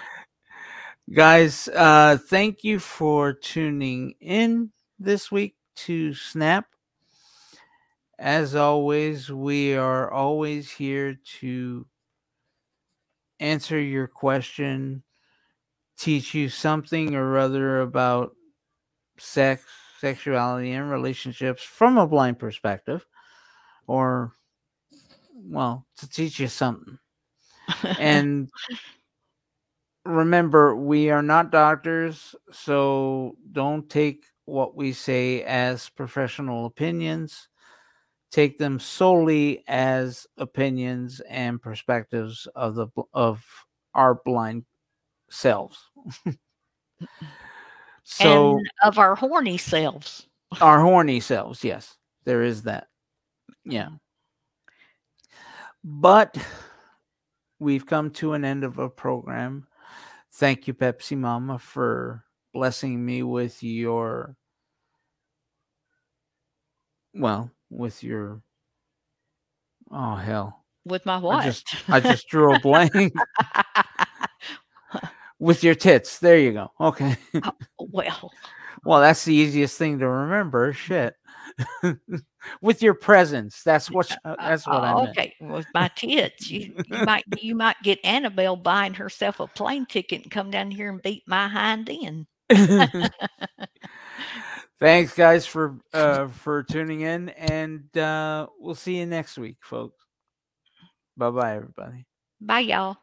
[1.12, 6.66] Guys, uh thank you for tuning in this week to Snap.
[8.20, 11.86] As always, we are always here to
[13.40, 15.04] answer your question,
[15.98, 18.36] teach you something or other about
[19.18, 19.66] sex,
[20.00, 23.06] sexuality, and relationships from a blind perspective,
[23.88, 24.34] or,
[25.34, 27.00] well, to teach you something.
[28.00, 28.52] And
[30.06, 37.48] remember, we are not doctors, so don't take what we say as professional opinions.
[38.32, 43.44] Take them solely as opinions and perspectives of the of
[43.94, 44.64] our blind
[45.30, 45.78] selves.
[48.04, 50.28] so and of our horny selves.
[50.62, 52.88] our horny selves, yes, there is that.
[53.66, 53.90] Yeah.
[55.84, 56.38] But
[57.60, 59.68] we've come to an end of a program.
[60.34, 62.24] Thank you, Pepsi Mama, for
[62.54, 64.36] blessing me with your
[67.14, 68.42] well, with your
[69.92, 70.66] oh hell.
[70.86, 73.14] With my I just I just drew a blank
[75.40, 76.20] with your tits.
[76.20, 76.72] There you go.
[76.80, 77.18] Okay.
[77.78, 78.32] well,
[78.84, 80.74] Well, that's the easiest thing to remember.
[80.74, 81.16] Shit.
[82.62, 83.62] with your presence.
[83.64, 85.10] That's what that's what I uh, meant.
[85.10, 85.36] okay.
[85.40, 90.24] With my tits, you, you might you might get Annabelle buying herself a plane ticket
[90.24, 92.26] and come down here and beat my hind end.
[94.80, 100.04] Thanks guys for uh for tuning in and uh we'll see you next week, folks.
[101.18, 102.06] Bye bye everybody.
[102.42, 102.98] Bye, y'all.